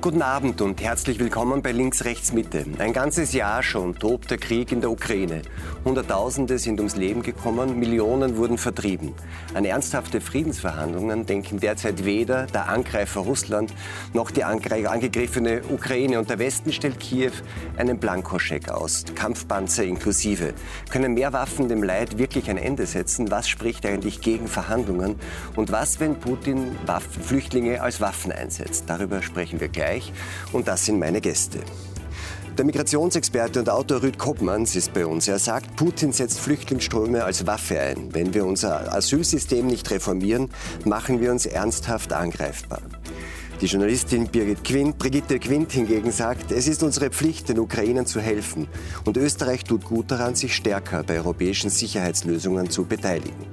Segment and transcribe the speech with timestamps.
[0.00, 2.64] Guten Abend und herzlich willkommen bei Links, Rechts, Mitte.
[2.78, 5.42] Ein ganzes Jahr schon tobt der Krieg in der Ukraine.
[5.84, 9.12] Hunderttausende sind ums Leben gekommen, Millionen wurden vertrieben.
[9.54, 13.74] An ernsthafte Friedensverhandlungen denken derzeit weder der Angreifer Russland
[14.14, 16.20] noch die angegriffene Ukraine.
[16.20, 17.32] Und der Westen stellt Kiew
[17.76, 20.54] einen Blankoscheck aus, Kampfpanzer inklusive.
[20.90, 23.32] Können mehr Waffen dem Leid wirklich ein Ende setzen?
[23.32, 25.16] Was spricht eigentlich gegen Verhandlungen?
[25.56, 28.84] Und was, wenn Putin Waffen, Flüchtlinge als Waffen einsetzt?
[28.86, 30.12] Darüber sprechen wir gleich gleich.
[30.52, 31.60] Und das sind meine Gäste.
[32.56, 35.28] Der Migrationsexperte und Autor Rüd Koppmanns ist bei uns.
[35.28, 38.12] Er sagt, Putin setzt Flüchtlingsströme als Waffe ein.
[38.12, 40.50] Wenn wir unser Asylsystem nicht reformieren,
[40.84, 42.82] machen wir uns ernsthaft angreifbar.
[43.60, 48.20] Die Journalistin Birgit Quint, Brigitte Quint hingegen sagt, es ist unsere Pflicht, den Ukrainern zu
[48.20, 48.66] helfen.
[49.04, 53.46] Und Österreich tut gut daran, sich stärker bei europäischen Sicherheitslösungen zu beteiligen.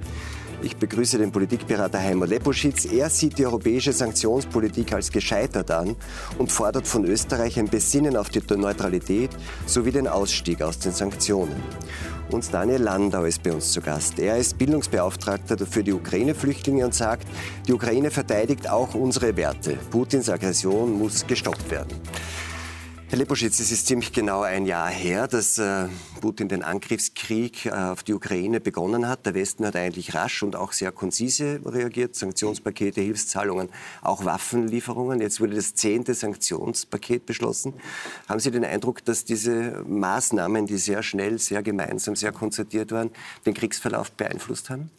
[0.65, 2.85] Ich begrüße den Politikberater Heimer Leposchitz.
[2.85, 5.95] Er sieht die europäische Sanktionspolitik als gescheitert an
[6.39, 9.29] und fordert von Österreich ein Besinnen auf die Neutralität
[9.67, 11.61] sowie den Ausstieg aus den Sanktionen.
[12.31, 14.17] Und Daniel Landau ist bei uns zu Gast.
[14.17, 17.27] Er ist Bildungsbeauftragter für die Ukraine-Flüchtlinge und sagt,
[17.67, 19.77] die Ukraine verteidigt auch unsere Werte.
[19.91, 21.95] Putins Aggression muss gestoppt werden.
[23.07, 25.87] Herr Leposchitz, es ist ziemlich genau ein Jahr her, dass äh,
[26.21, 29.27] Putin den Angriffskrieg äh, auf die Ukraine begonnen hat.
[29.27, 32.15] Der Westen hat eigentlich rasch und auch sehr konzise reagiert.
[32.15, 33.69] Sanktionspakete, Hilfszahlungen,
[34.01, 35.21] auch Waffenlieferungen.
[35.21, 37.75] Jetzt wurde das zehnte Sanktionspaket beschlossen.
[38.27, 43.11] Haben Sie den Eindruck, dass diese Maßnahmen, die sehr schnell, sehr gemeinsam, sehr konzertiert waren,
[43.45, 44.89] den Kriegsverlauf beeinflusst haben?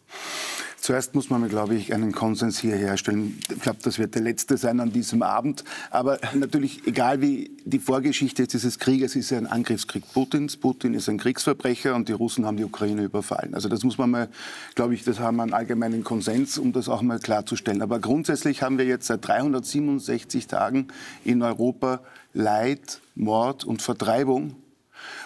[0.79, 3.39] Zuerst muss man, glaube ich, einen Konsens hier herstellen.
[3.49, 5.63] Ich glaube, das wird der letzte sein an diesem Abend.
[5.89, 10.55] Aber natürlich, egal wie die Vorgeschichte dieses Krieges ist, ja ein Angriffskrieg Putins.
[10.55, 13.55] Putin ist ein Kriegsverbrecher und die Russen haben die Ukraine überfallen.
[13.55, 14.29] Also das muss man mal,
[14.75, 17.81] glaube ich, das haben wir einen allgemeinen Konsens, um das auch mal klarzustellen.
[17.81, 20.87] Aber grundsätzlich haben wir jetzt seit 367 Tagen
[21.25, 22.01] in Europa
[22.33, 24.55] Leid, Mord und Vertreibung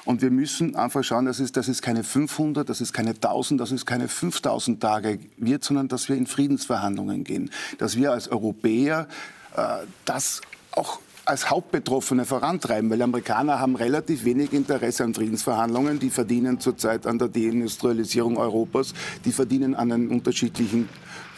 [0.06, 3.60] und wir müssen einfach schauen, dass es, dass es keine 500, dass es keine 1000,
[3.60, 7.52] dass es keine 5000 Tage wird, sondern dass wir in Friedensverhandlungen gehen.
[7.78, 9.08] Dass wir als Europäer
[9.56, 10.42] äh, das
[10.72, 16.00] auch als Hauptbetroffene vorantreiben, weil Amerikaner haben relativ wenig Interesse an Friedensverhandlungen.
[16.00, 18.94] Die verdienen zurzeit an der Deindustrialisierung Europas,
[19.24, 20.90] die verdienen an den unterschiedlichen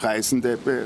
[0.04, 0.42] Preisen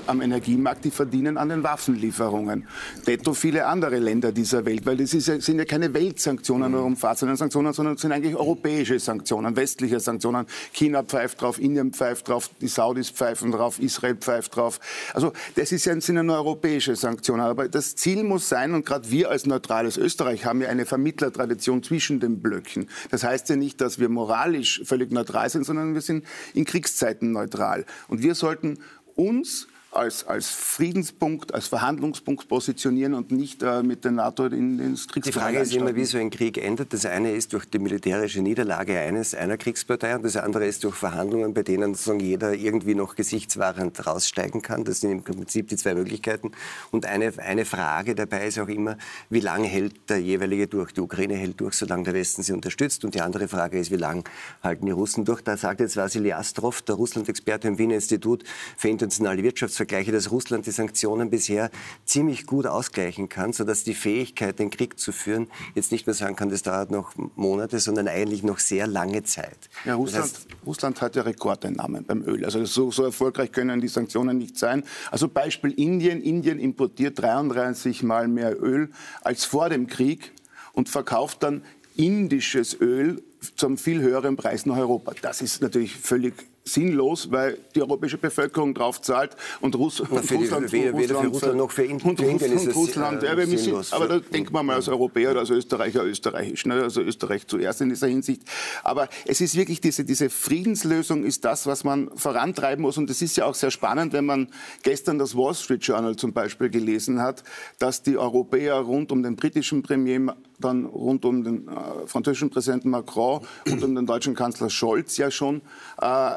[0.07, 2.69] am Energiemarkt, die verdienen an den Waffenlieferungen.
[3.05, 7.37] Detto viele andere Länder dieser Welt, weil das ja, sind ja keine Weltsanktionen oder umfassenden
[7.37, 10.47] Sanktionen, sondern sind eigentlich europäische Sanktionen, westliche Sanktionen.
[10.71, 14.79] China pfeift drauf, Indien pfeift drauf, die Saudis pfeifen drauf, Israel pfeift drauf.
[15.13, 17.41] Also das ist ja, sind ja nur europäische Sanktionen.
[17.41, 21.83] Aber das Ziel muss sein, und gerade wir als neutrales Österreich haben ja eine Vermittlertradition
[21.83, 22.89] zwischen den Blöcken.
[23.11, 26.25] Das heißt ja nicht, dass wir moralisch völlig neutral sind, sondern wir sind
[26.55, 27.85] in Kriegszeiten neutral.
[28.07, 28.79] Und wir sollten
[29.19, 35.09] uns als, als Friedenspunkt, als Verhandlungspunkt positionieren und nicht äh, mit der NATO in, ins
[35.09, 36.93] Kriegspartei Die Frage ist immer, wie so ein Krieg endet.
[36.93, 40.95] Das eine ist durch die militärische Niederlage eines einer Kriegspartei und das andere ist durch
[40.95, 44.85] Verhandlungen, bei denen sozusagen jeder irgendwie noch gesichtswahrend raussteigen kann.
[44.85, 46.53] Das sind im Prinzip die zwei Möglichkeiten.
[46.91, 48.99] Und eine, eine Frage dabei ist auch immer,
[49.31, 50.93] wie lange hält der jeweilige durch?
[50.93, 53.05] Die Ukraine hält durch, solange der Westen sie unterstützt.
[53.05, 54.23] Und die andere Frage ist, wie lange
[54.63, 55.41] halten die Russen durch?
[55.41, 58.45] Da sagt jetzt Vasily Astrov, der Russland-Experte im Wiener Institut
[58.77, 61.71] für internationale Wirtschaftsverkehr, vergleiche, dass Russland die Sanktionen bisher
[62.05, 66.37] ziemlich gut ausgleichen kann, sodass die Fähigkeit, den Krieg zu führen, jetzt nicht mehr sagen
[66.37, 69.71] kann, das dauert noch Monate, sondern eigentlich noch sehr lange Zeit.
[69.87, 72.45] Ja, Russland, das heißt, Russland hat ja Rekordeinnahmen beim Öl.
[72.45, 74.85] Also so, so erfolgreich können die Sanktionen nicht sein.
[75.11, 76.21] Also Beispiel Indien.
[76.21, 78.91] Indien importiert 33 Mal mehr Öl
[79.23, 80.33] als vor dem Krieg
[80.73, 81.63] und verkauft dann
[81.97, 83.23] indisches Öl
[83.57, 85.13] zum viel höheren Preis nach Europa.
[85.23, 86.35] Das ist natürlich völlig
[86.69, 91.21] sinnlos, weil die europäische Bevölkerung drauf zahlt und Russ Na, für Russland, die, weder, weder
[91.21, 93.23] für Russland noch für Indien, und, Indien ist Russland.
[93.23, 96.83] Äh, ja, müssen, aber da denkt man mal als Europäer oder als Österreicher österreichisch, ne?
[96.83, 98.43] also Österreich zuerst in dieser Hinsicht.
[98.85, 103.23] Aber es ist wirklich diese, diese Friedenslösung ist das, was man vorantreiben muss und es
[103.23, 104.49] ist ja auch sehr spannend, wenn man
[104.83, 107.43] gestern das Wall Street Journal zum Beispiel gelesen hat,
[107.79, 110.09] dass die Europäer rund um den britischen Premier
[110.59, 115.31] dann rund um den äh, französischen Präsidenten Macron und um den deutschen Kanzler Scholz ja
[115.31, 115.63] schon
[116.01, 116.31] äh,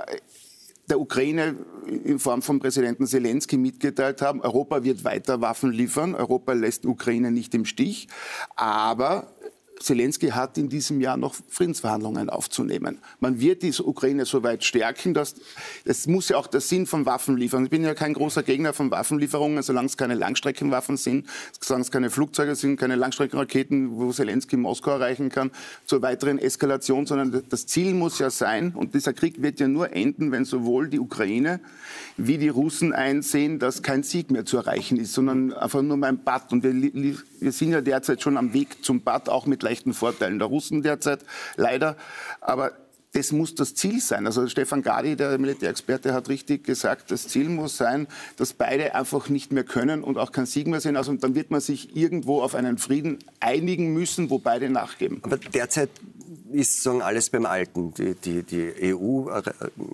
[0.90, 1.56] der Ukraine
[1.88, 7.32] in Form von Präsidenten Zelensky mitgeteilt haben, Europa wird weiter Waffen liefern, Europa lässt Ukraine
[7.32, 8.08] nicht im Stich,
[8.56, 9.32] aber
[9.84, 13.00] Zelensky hat in diesem Jahr noch Friedensverhandlungen aufzunehmen.
[13.20, 15.36] Man wird die Ukraine so weit stärken, dass
[15.86, 17.66] es muss ja auch der Sinn von Waffen liefern.
[17.66, 21.28] Ich bin ja kein großer Gegner von Waffenlieferungen, solange es keine Langstreckenwaffen sind,
[21.60, 25.52] solange es keine Flugzeuge sind, keine Langstreckenraketen, wo Zelensky Moskau erreichen kann,
[25.86, 29.94] zur weiteren Eskalation, sondern das Ziel muss ja sein, und dieser Krieg wird ja nur
[29.94, 31.60] enden, wenn sowohl die Ukraine
[32.18, 36.24] wie die Russen einsehen, dass kein Sieg mehr zu erreichen ist, sondern einfach nur mein
[36.24, 36.52] Bad.
[36.52, 36.74] Und wir,
[37.40, 40.82] wir sind ja derzeit schon am Weg zum Bad, auch mit leichten Vorteilen der Russen
[40.82, 41.20] derzeit,
[41.56, 41.96] leider.
[42.42, 42.74] Aber
[43.14, 44.26] das muss das Ziel sein.
[44.26, 49.28] Also Stefan Gadi, der Militärexperte, hat richtig gesagt, das Ziel muss sein, dass beide einfach
[49.28, 50.96] nicht mehr können und auch kein Sieg mehr sind.
[50.96, 55.20] Also dann wird man sich irgendwo auf einen Frieden einigen müssen, wo beide nachgeben.
[55.24, 55.90] Aber derzeit
[56.52, 57.94] ist sagen, alles beim Alten.
[57.94, 59.30] Die, die, die EU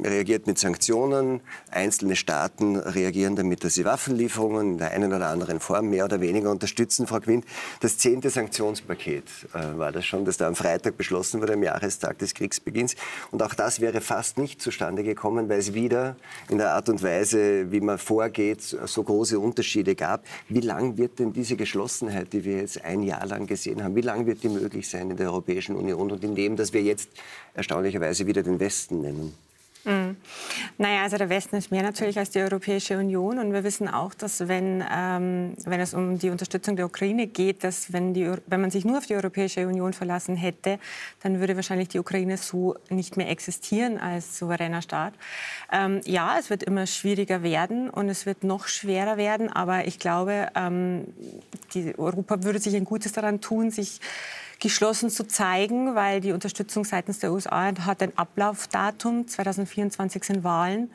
[0.04, 1.42] reagiert mit Sanktionen,
[1.72, 6.22] einzelne Staaten reagieren damit, dass sie Waffenlieferungen in der einen oder anderen Form mehr oder
[6.22, 7.08] weniger unterstützen.
[7.08, 7.46] Frau Quint,
[7.80, 9.24] das zehnte Sanktionspaket
[9.54, 12.96] äh, war das schon, das da am Freitag beschlossen wurde, am Jahrestag des Kriegsbeginns.
[13.31, 16.15] Und auch das wäre fast nicht zustande gekommen, weil es wieder
[16.50, 20.25] in der Art und Weise, wie man vorgeht, so große Unterschiede gab.
[20.50, 24.01] Wie lang wird denn diese Geschlossenheit, die wir jetzt ein Jahr lang gesehen haben, wie
[24.01, 27.09] lang wird die möglich sein in der Europäischen Union und in dem dass wir jetzt
[27.54, 29.47] erstaunlicherweise wieder den Westen nennen?
[29.88, 30.18] Mhm.
[30.78, 33.39] Naja, also der Westen ist mehr natürlich als die Europäische Union.
[33.39, 37.63] Und wir wissen auch, dass wenn, ähm, wenn es um die Unterstützung der Ukraine geht,
[37.63, 40.78] dass wenn, die, wenn man sich nur auf die Europäische Union verlassen hätte,
[41.24, 45.13] dann würde wahrscheinlich die Ukraine so nicht mehr existieren als souveräner Staat.
[45.72, 49.50] Ähm, ja, es wird immer schwieriger werden und es wird noch schwerer werden.
[49.50, 51.06] Aber ich glaube, ähm,
[51.74, 54.01] die, Europa würde sich ein Gutes daran tun, sich
[54.59, 59.27] geschlossen zu zeigen, weil die Unterstützung seitens der USA hat ein Ablaufdatum.
[59.27, 60.89] 2024 sind Wahlen.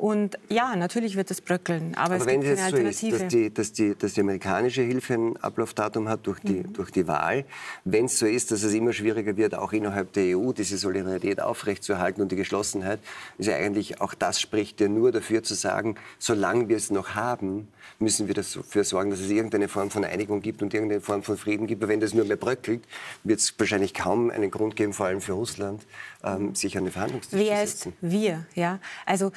[0.00, 3.20] Und ja, natürlich wird es bröckeln, aber, aber es wenn gibt es eine so ist,
[3.20, 6.72] dass die, dass, die, dass die amerikanische Hilfe ein Ablaufdatum hat durch die, mhm.
[6.72, 7.44] durch die Wahl,
[7.84, 11.42] wenn es so ist, dass es immer schwieriger wird, auch innerhalb der EU diese Solidarität
[11.42, 12.98] aufrechtzuerhalten und die Geschlossenheit,
[13.36, 17.14] ist ja eigentlich auch das spricht ja nur dafür zu sagen, solange wir es noch
[17.14, 17.68] haben,
[17.98, 21.36] müssen wir dafür sorgen, dass es irgendeine Form von Einigung gibt und irgendeine Form von
[21.36, 21.82] Frieden gibt.
[21.82, 22.84] Aber wenn das nur mehr bröckelt,
[23.24, 25.86] wird es wahrscheinlich kaum einen Grund geben, vor allem für Russland,
[26.24, 27.92] ähm, sich an die Verhandlungstisch Wer zu setzen.
[28.00, 28.62] Wer ist wir?
[28.62, 28.78] Ja?
[29.06, 29.32] Also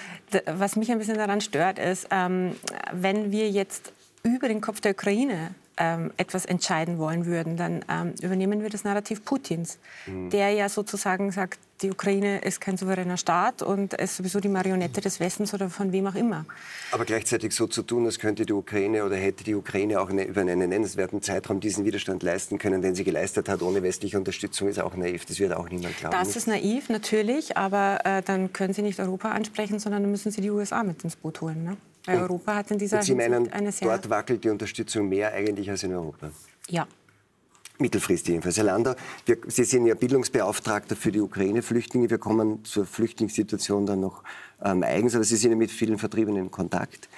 [0.46, 2.56] was mich ein bisschen daran stört, ist, ähm,
[2.92, 3.94] wenn wir jetzt
[4.24, 8.84] über den Kopf der Ukraine ähm, etwas entscheiden wollen würden, dann ähm, übernehmen wir das
[8.84, 10.30] Narrativ Putins, mhm.
[10.30, 15.02] der ja sozusagen sagt, die Ukraine ist kein souveräner Staat und ist sowieso die Marionette
[15.02, 16.46] des Westens oder von wem auch immer.
[16.92, 20.24] Aber gleichzeitig so zu tun, als könnte die Ukraine oder hätte die Ukraine auch eine,
[20.24, 24.70] über einen nennenswerten Zeitraum diesen Widerstand leisten können, den sie geleistet hat, ohne westliche Unterstützung,
[24.70, 25.26] ist auch naiv.
[25.26, 26.16] Das wird auch niemand glauben.
[26.18, 30.32] Das ist naiv, natürlich, aber äh, dann können Sie nicht Europa ansprechen, sondern dann müssen
[30.32, 31.64] Sie die USA mit ins Boot holen.
[31.64, 31.78] Ne?
[32.06, 35.34] Weil Europa hat in dieser und Sie meinen, eine sehr dort wackelt die Unterstützung mehr
[35.34, 36.32] eigentlich als in Europa?
[36.70, 36.88] Ja.
[37.80, 38.58] Mittelfristig jedenfalls.
[38.58, 38.96] Herr Lander,
[39.26, 42.10] wir, Sie sind ja Bildungsbeauftragter für die Ukraine-Flüchtlinge.
[42.10, 44.24] Wir kommen zur Flüchtlingssituation dann noch
[44.64, 47.10] ähm, eigens, aber Sie sind ja mit vielen Vertriebenen in Kontakt.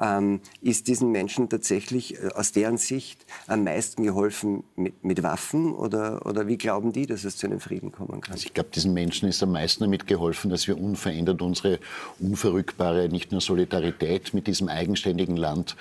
[0.00, 5.72] Ähm, ist diesen Menschen tatsächlich äh, aus deren Sicht am meisten geholfen mit, mit, Waffen
[5.72, 8.32] oder, oder wie glauben die, dass es zu einem Frieden kommen kann?
[8.32, 11.78] Also ich glaube, diesen Menschen ist am meisten damit geholfen, dass wir unverändert unsere
[12.18, 15.76] unverrückbare, nicht nur Solidarität mit diesem eigenständigen Land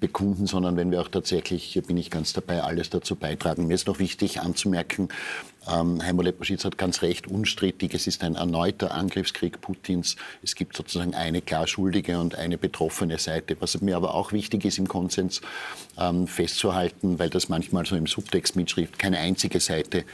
[0.00, 3.66] bekunden, sondern wenn wir auch tatsächlich, hier bin ich ganz dabei, alles dazu beitragen.
[3.66, 5.08] Mir ist noch wichtig anzumerken,
[5.68, 10.16] ähm, Heimo Leposchitz hat ganz recht, unstrittig, es ist ein erneuter Angriffskrieg Putins.
[10.42, 13.56] Es gibt sozusagen eine klar schuldige und eine betroffene Seite.
[13.60, 15.40] Was mir aber auch wichtig ist, im Konsens
[15.98, 20.04] ähm, festzuhalten, weil das manchmal so im Subtext mitschrift, keine einzige Seite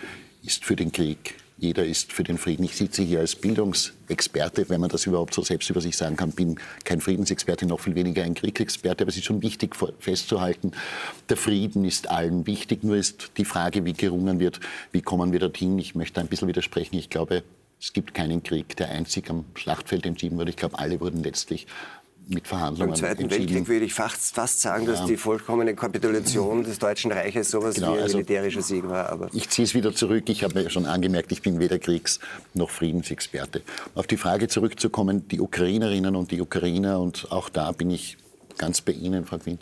[0.43, 2.65] ist für den Krieg jeder ist für den Frieden.
[2.65, 6.33] Ich sitze hier als Bildungsexperte, wenn man das überhaupt so selbst über sich sagen kann,
[6.33, 10.73] bin kein Friedensexperte, noch viel weniger ein Kriegsexperte, aber es ist schon wichtig festzuhalten,
[11.29, 14.61] der Frieden ist allen wichtig, nur ist die Frage, wie gerungen wird,
[14.93, 15.79] wie kommen wir dorthin.
[15.79, 16.97] Ich möchte ein bisschen widersprechen.
[16.97, 17.45] Ich glaube,
[17.81, 20.51] es gibt keinen Krieg, der einzig am Schlachtfeld entschieden wurde.
[20.51, 21.67] Ich glaube, alle wurden letztlich
[22.29, 25.07] mit Verhandlungen Im Zweiten Weltkrieg würde ich fast, fast sagen, dass ja.
[25.07, 29.11] die vollkommene Kapitulation des Deutschen Reiches sowas genau, wie ein also militärischer Sieg war.
[29.11, 30.25] Aber ich ziehe es wieder zurück.
[30.29, 32.21] Ich habe ja schon angemerkt, ich bin weder Kriegs-
[32.55, 33.63] noch Friedensexperte.
[33.95, 38.17] Auf die Frage zurückzukommen, die Ukrainerinnen und die Ukrainer, und auch da bin ich
[38.59, 39.59] ganz bei Ihnen, Frau Quinn,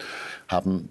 [0.49, 0.89] haben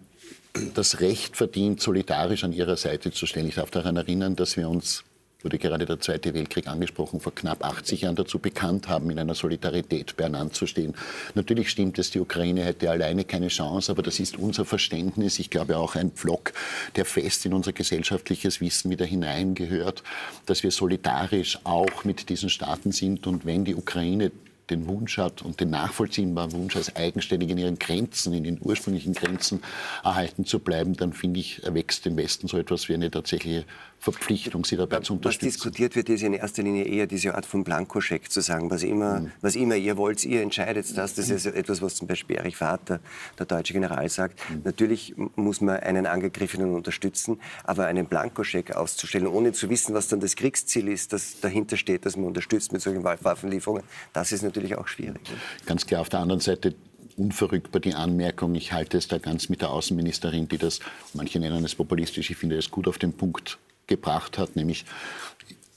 [0.74, 3.48] das Recht verdient, solidarisch an ihrer Seite zu stehen.
[3.48, 5.04] Ich darf daran erinnern, dass wir uns
[5.44, 9.36] wurde gerade der Zweite Weltkrieg angesprochen, vor knapp 80 Jahren dazu bekannt haben, in einer
[9.36, 10.94] Solidarität beieinander zu stehen.
[11.36, 15.40] Natürlich stimmt es, die Ukraine hätte alleine keine Chance, aber das ist unser Verständnis.
[15.40, 16.54] Ich glaube auch ein Pflock,
[16.96, 20.04] der fest in unser gesellschaftliches Wissen wieder hineingehört,
[20.46, 24.32] dass wir solidarisch auch mit diesen Staaten sind und wenn die Ukraine
[24.72, 29.14] den Wunsch hat und den nachvollziehbaren Wunsch, als eigenständig in ihren Grenzen, in den ursprünglichen
[29.14, 29.62] Grenzen
[30.04, 33.66] erhalten zu bleiben, dann finde ich, erwächst im Westen so etwas wie eine tatsächliche
[34.02, 35.46] Verpflichtung, sie dabei zu unterstützen.
[35.46, 38.82] Was diskutiert wird, ist in erster Linie eher diese Art von Blankoscheck zu sagen, was
[38.82, 39.32] immer, mhm.
[39.42, 41.14] was immer ihr wollt, ihr entscheidet das.
[41.14, 43.00] Das ist etwas, was zum Beispiel Erich Vater,
[43.38, 44.40] der deutsche General, sagt.
[44.50, 44.62] Mhm.
[44.64, 50.20] Natürlich muss man einen Angegriffenen unterstützen, aber einen Blankoscheck auszustellen, ohne zu wissen, was dann
[50.20, 54.76] das Kriegsziel ist, das dahinter steht, dass man unterstützt mit solchen Waffenlieferungen, das ist natürlich
[54.78, 55.22] auch schwierig.
[55.68, 56.74] Ganz klar, auf der anderen Seite
[57.18, 60.80] unverrückbar die Anmerkung, ich halte es da ganz mit der Außenministerin, die das,
[61.14, 63.60] manche nennen es populistisch, ich finde es gut auf den Punkt
[63.92, 64.86] gebracht hat, nämlich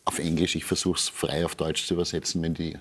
[0.05, 2.77] auf Englisch, ich versuche es frei auf Deutsch zu übersetzen, wenn, die,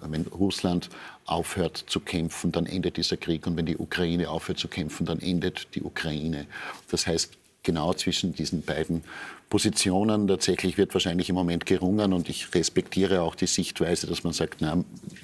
[0.00, 0.88] wenn Russland
[1.26, 5.20] aufhört zu kämpfen, dann endet dieser Krieg und wenn die Ukraine aufhört zu kämpfen, dann
[5.20, 6.46] endet die Ukraine.
[6.90, 7.32] Das heißt,
[7.62, 9.02] genau zwischen diesen beiden
[9.50, 14.32] Positionen tatsächlich wird wahrscheinlich im Moment gerungen und ich respektiere auch die Sichtweise, dass man
[14.32, 14.82] sagt, na,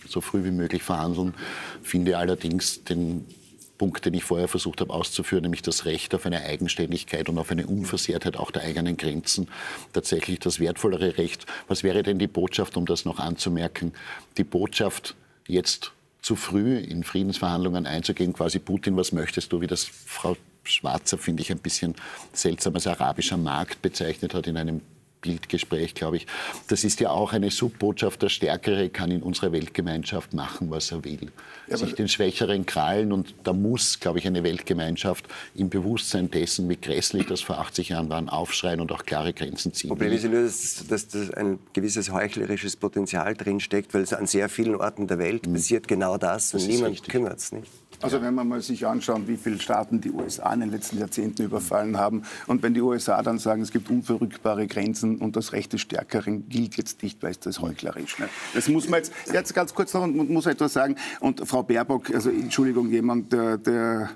[0.09, 1.33] so früh wie möglich verhandeln,
[1.83, 3.25] finde allerdings den
[3.79, 7.51] Punkt, den ich vorher versucht habe auszuführen, nämlich das Recht auf eine Eigenständigkeit und auf
[7.51, 9.49] eine Unversehrtheit auch der eigenen Grenzen,
[9.93, 11.47] tatsächlich das wertvollere Recht.
[11.69, 13.93] Was wäre denn die Botschaft, um das noch anzumerken?
[14.37, 15.15] Die Botschaft
[15.47, 15.93] jetzt
[16.23, 21.43] zu früh in Friedensverhandlungen einzugehen, quasi Putin, was möchtest du, wie das Frau Schwarzer, finde
[21.43, 21.95] ich, ein bisschen
[22.33, 24.81] seltsam als arabischer Markt bezeichnet hat in einem
[25.21, 26.27] Bildgespräch, glaube ich.
[26.69, 28.23] Das ist ja auch eine Subbotschaft.
[28.23, 31.33] Der Stärkere kann in unserer Weltgemeinschaft machen, was er will.
[31.69, 36.69] Ja, Sich den Schwächeren krallen und da muss, glaube ich, eine Weltgemeinschaft im Bewusstsein dessen,
[36.69, 39.89] wie grässlich das vor 80 Jahren war, aufschreien und auch klare Grenzen ziehen.
[39.89, 44.27] Problem ist ja nur, dass, dass, dass ein gewisses heuchlerisches Potenzial drinsteckt, weil es an
[44.27, 45.55] sehr vielen Orten der Welt mhm.
[45.55, 47.71] passiert genau das, und niemand kümmert es nicht.
[48.03, 51.43] Also wenn man mal sich anschaut, wie viele Staaten die USA in den letzten Jahrzehnten
[51.43, 55.73] überfallen haben und wenn die USA dann sagen, es gibt unverrückbare Grenzen und das Recht
[55.73, 58.19] des Stärkeren gilt jetzt nicht, weil es das heuchlerisch.
[58.19, 58.29] Ne?
[58.55, 60.97] Das muss man jetzt, jetzt ganz kurz noch und muss etwas sagen.
[61.21, 64.11] Und Frau Baerbock, also Entschuldigung, jemand, der, der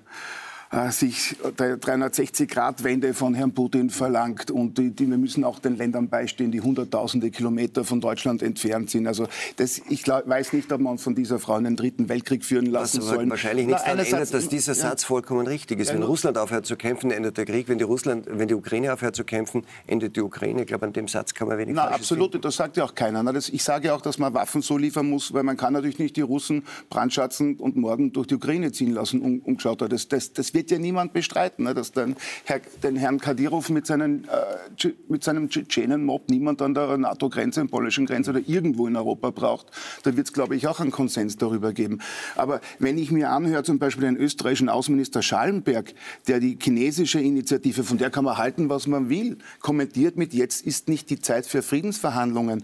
[0.91, 4.53] sich der 360-Grad-Wende von Herrn Putin verlangt.
[4.53, 8.89] Und die, die, wir müssen auch den Ländern beistehen, die hunderttausende Kilometer von Deutschland entfernt
[8.89, 9.09] sind.
[9.09, 12.45] Also das, ich glaub, weiß nicht, ob man uns von dieser Frau einen dritten Weltkrieg
[12.45, 13.29] führen lassen soll.
[13.29, 15.89] wahrscheinlich nichts daran ändert, dass dieser Satz vollkommen richtig ist.
[15.89, 17.69] Ja, wenn Russland aufhört zu kämpfen, endet der Krieg.
[17.69, 20.61] Wenn die, Russland, wenn die Ukraine aufhört zu kämpfen, endet die Ukraine.
[20.61, 22.43] Ich glaube, an dem Satz kann man wenig Na, absolut, finden.
[22.43, 23.25] das sagt ja auch keiner.
[23.25, 25.99] Na, das, ich sage auch, dass man Waffen so liefern muss, weil man kann natürlich
[25.99, 29.81] nicht die Russen brandschatzen und morgen durch die Ukraine ziehen lassen, um, umgeschaut.
[29.91, 33.87] Das, das, das wird ja niemand bestreiten, ne, dass den, Herr, den Herrn Kadyrov mit,
[33.87, 38.89] seinen, äh, mit seinem Tschetschenen-Mob niemand an der NATO-Grenze, an der polnischen Grenze oder irgendwo
[38.89, 39.69] in Europa braucht.
[40.03, 42.01] Da wird es, glaube ich, auch einen Konsens darüber geben.
[42.35, 45.95] Aber wenn ich mir anhöre, zum Beispiel den österreichischen Außenminister Schallenberg,
[46.27, 50.67] der die chinesische Initiative, von der kann man halten, was man will, kommentiert mit, jetzt
[50.67, 52.63] ist nicht die Zeit für Friedensverhandlungen.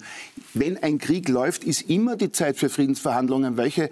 [0.55, 3.57] Wenn ein Krieg läuft, ist immer die Zeit für Friedensverhandlungen.
[3.57, 3.91] Welche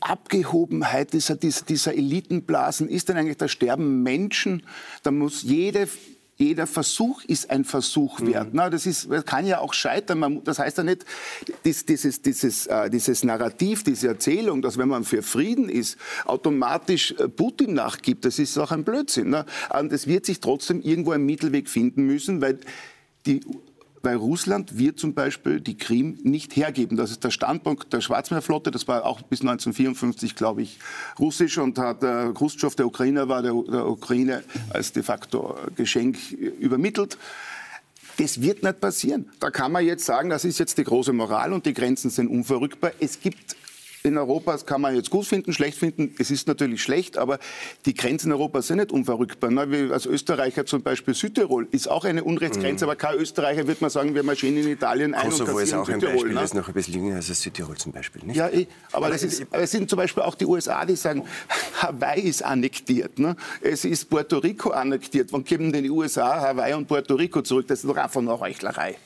[0.00, 3.38] Abgehobenheit dieser, dieser Elitenblasen ist denn eigentlich?
[3.38, 4.62] Da sterben Menschen.
[5.02, 5.88] Da muss jede
[6.42, 8.48] jeder Versuch ist ein Versuch wert.
[8.48, 8.56] Mhm.
[8.56, 10.18] Na, das, ist, das kann ja auch scheitern.
[10.18, 11.04] Man, das heißt ja nicht,
[11.64, 17.12] dies, dieses, dieses, äh, dieses Narrativ, diese Erzählung, dass wenn man für Frieden ist, automatisch
[17.12, 19.30] äh, Putin nachgibt, das ist auch ein Blödsinn.
[19.30, 19.46] Ne?
[19.90, 22.58] Es wird sich trotzdem irgendwo ein Mittelweg finden müssen, weil
[23.26, 23.40] die
[24.02, 26.96] weil Russland wird zum Beispiel die Krim nicht hergeben.
[26.96, 28.70] Das ist der Standpunkt der Schwarzmeerflotte.
[28.70, 30.78] Das war auch bis 1954, glaube ich,
[31.18, 36.18] russisch und hat äh, Khrushchev, der Ukrainer war, der, der Ukraine als de facto Geschenk
[36.32, 37.18] übermittelt.
[38.18, 39.30] Das wird nicht passieren.
[39.40, 42.28] Da kann man jetzt sagen, das ist jetzt die große Moral und die Grenzen sind
[42.28, 42.92] unverrückbar.
[43.00, 43.56] Es gibt
[44.04, 46.14] in Europa kann man jetzt gut finden, schlecht finden.
[46.18, 47.38] Es ist natürlich schlecht, aber
[47.86, 49.50] die Grenzen Europas sind nicht unverrückbar.
[49.50, 49.90] Ne?
[49.92, 52.90] Als Österreicher zum Beispiel Südtirol ist auch eine Unrechtsgrenze, mhm.
[52.90, 55.86] aber kein Österreicher wird man sagen, wir marschieren in Italien ein Kosovo und ist auch
[55.86, 56.40] Südtirol, ein Beispiel, ne?
[56.40, 58.24] das ist noch ein bisschen jünger als Südtirol zum Beispiel.
[58.24, 58.36] Nicht?
[58.36, 60.96] Ja, eh, aber, aber, das ist, aber es sind zum Beispiel auch die USA, die
[60.96, 61.24] sagen,
[61.80, 63.18] Hawaii ist annektiert.
[63.18, 63.36] Ne?
[63.60, 65.32] Es ist Puerto Rico annektiert.
[65.32, 67.66] Wann geben denn die USA Hawaii und Puerto Rico zurück?
[67.68, 68.96] Das ist doch einfach eine Heuchlerei.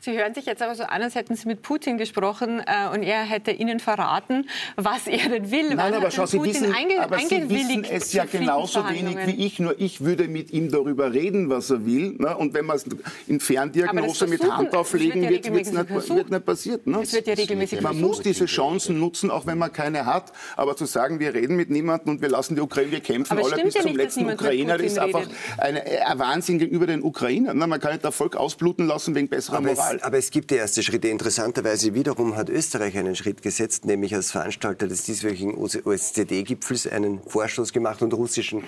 [0.00, 3.02] Sie hören sich jetzt aber so an, als hätten Sie mit Putin gesprochen äh, und
[3.02, 5.74] er hätte Ihnen verraten, was er denn will.
[5.74, 9.78] Nein, aber schau, Sie wissen, aber Sie wissen es ja genauso wenig wie ich, nur
[9.80, 12.16] ich würde mit ihm darüber reden, was er will.
[12.18, 12.36] Ne?
[12.36, 12.86] Und wenn man es
[13.26, 16.86] in Ferndiagnose mit Hand auflegen wird, ja wird es nicht, wird nicht passiert.
[16.86, 17.00] Ne?
[17.02, 20.32] Es wird ja regelmäßig Man muss diese Chancen nutzen, auch wenn man keine hat.
[20.56, 23.62] Aber zu sagen, wir reden mit niemandem und wir lassen die Ukraine, wir kämpfen alle
[23.62, 25.26] bis ja zum nicht, letzten Ukrainer, ist einfach
[25.58, 27.58] ein, ein Wahnsinn gegenüber den Ukrainern.
[27.58, 29.71] Man kann nicht das Volk ausbluten lassen wegen besserer aber.
[29.72, 31.08] Es, aber es gibt die erste Schritte.
[31.08, 37.72] Interessanterweise wiederum hat Österreich einen Schritt gesetzt, nämlich als Veranstalter des dieswöchigen OSZE-Gipfels einen Vorstoß
[37.72, 38.64] gemacht und russischen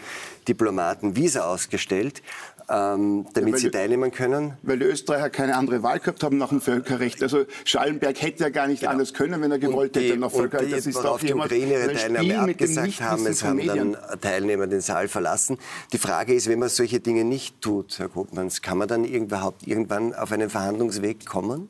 [0.49, 2.23] Diplomaten Visa ausgestellt.
[2.69, 4.55] Ähm, damit ja, sie teilnehmen können?
[4.63, 7.23] Weil die Österreicher keine andere Wahl gehabt haben nach dem Völkerrecht.
[7.23, 8.91] Also Schallenberg hätte ja gar nicht ja.
[8.91, 10.73] anders können, wenn er gewollt die, hätte nach Völkerrecht.
[10.73, 13.27] Das ist doch die Ukraine ihre Teilnahme abgesagt haben.
[13.27, 15.59] Es haben dann Teilnehmer den Saal verlassen.
[15.93, 19.67] Die Frage ist, wenn man solche Dinge nicht tut, Herr Kopmanns, kann man dann überhaupt
[19.67, 21.69] irgendwann auf einen Verhandlungsweg kommen?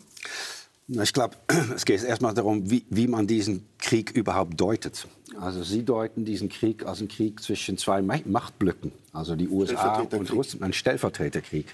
[0.87, 1.37] Ich glaube,
[1.75, 5.07] es geht erstmal darum, wie, wie, man diesen Krieg überhaupt deutet.
[5.41, 10.33] Also Sie deuten diesen Krieg als einen Krieg zwischen zwei Machtblöcken, also die USA und
[10.33, 11.67] Russland, ein Stellvertreterkrieg.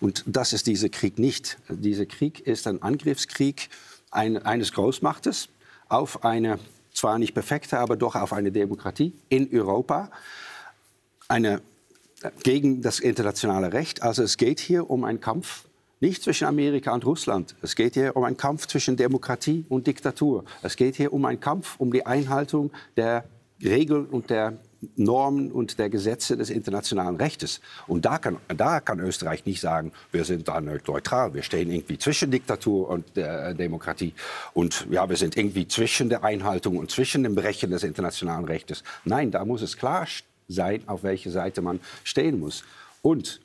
[0.00, 1.58] Und das ist dieser Krieg nicht.
[1.68, 3.68] Dieser Krieg ist ein Angriffskrieg
[4.10, 5.48] ein, eines Großmachtes
[5.88, 6.58] auf eine
[6.94, 10.10] zwar nicht perfekte, aber doch auf eine Demokratie in Europa,
[11.28, 11.62] eine,
[12.42, 14.02] gegen das internationale Recht.
[14.02, 15.64] Also es geht hier um einen Kampf
[16.02, 17.54] nicht zwischen Amerika und Russland.
[17.62, 20.44] Es geht hier um einen Kampf zwischen Demokratie und Diktatur.
[20.60, 23.24] Es geht hier um einen Kampf um die Einhaltung der
[23.62, 24.58] Regeln und der
[24.96, 27.60] Normen und der Gesetze des internationalen Rechtes.
[27.86, 31.98] Und da kann, da kann Österreich nicht sagen, wir sind da neutral, wir stehen irgendwie
[31.98, 34.12] zwischen Diktatur und äh, Demokratie.
[34.54, 38.82] Und ja, wir sind irgendwie zwischen der Einhaltung und zwischen dem Brechen des internationalen Rechtes.
[39.04, 40.08] Nein, da muss es klar
[40.48, 42.64] sein, auf welche Seite man stehen muss.
[43.02, 43.40] Und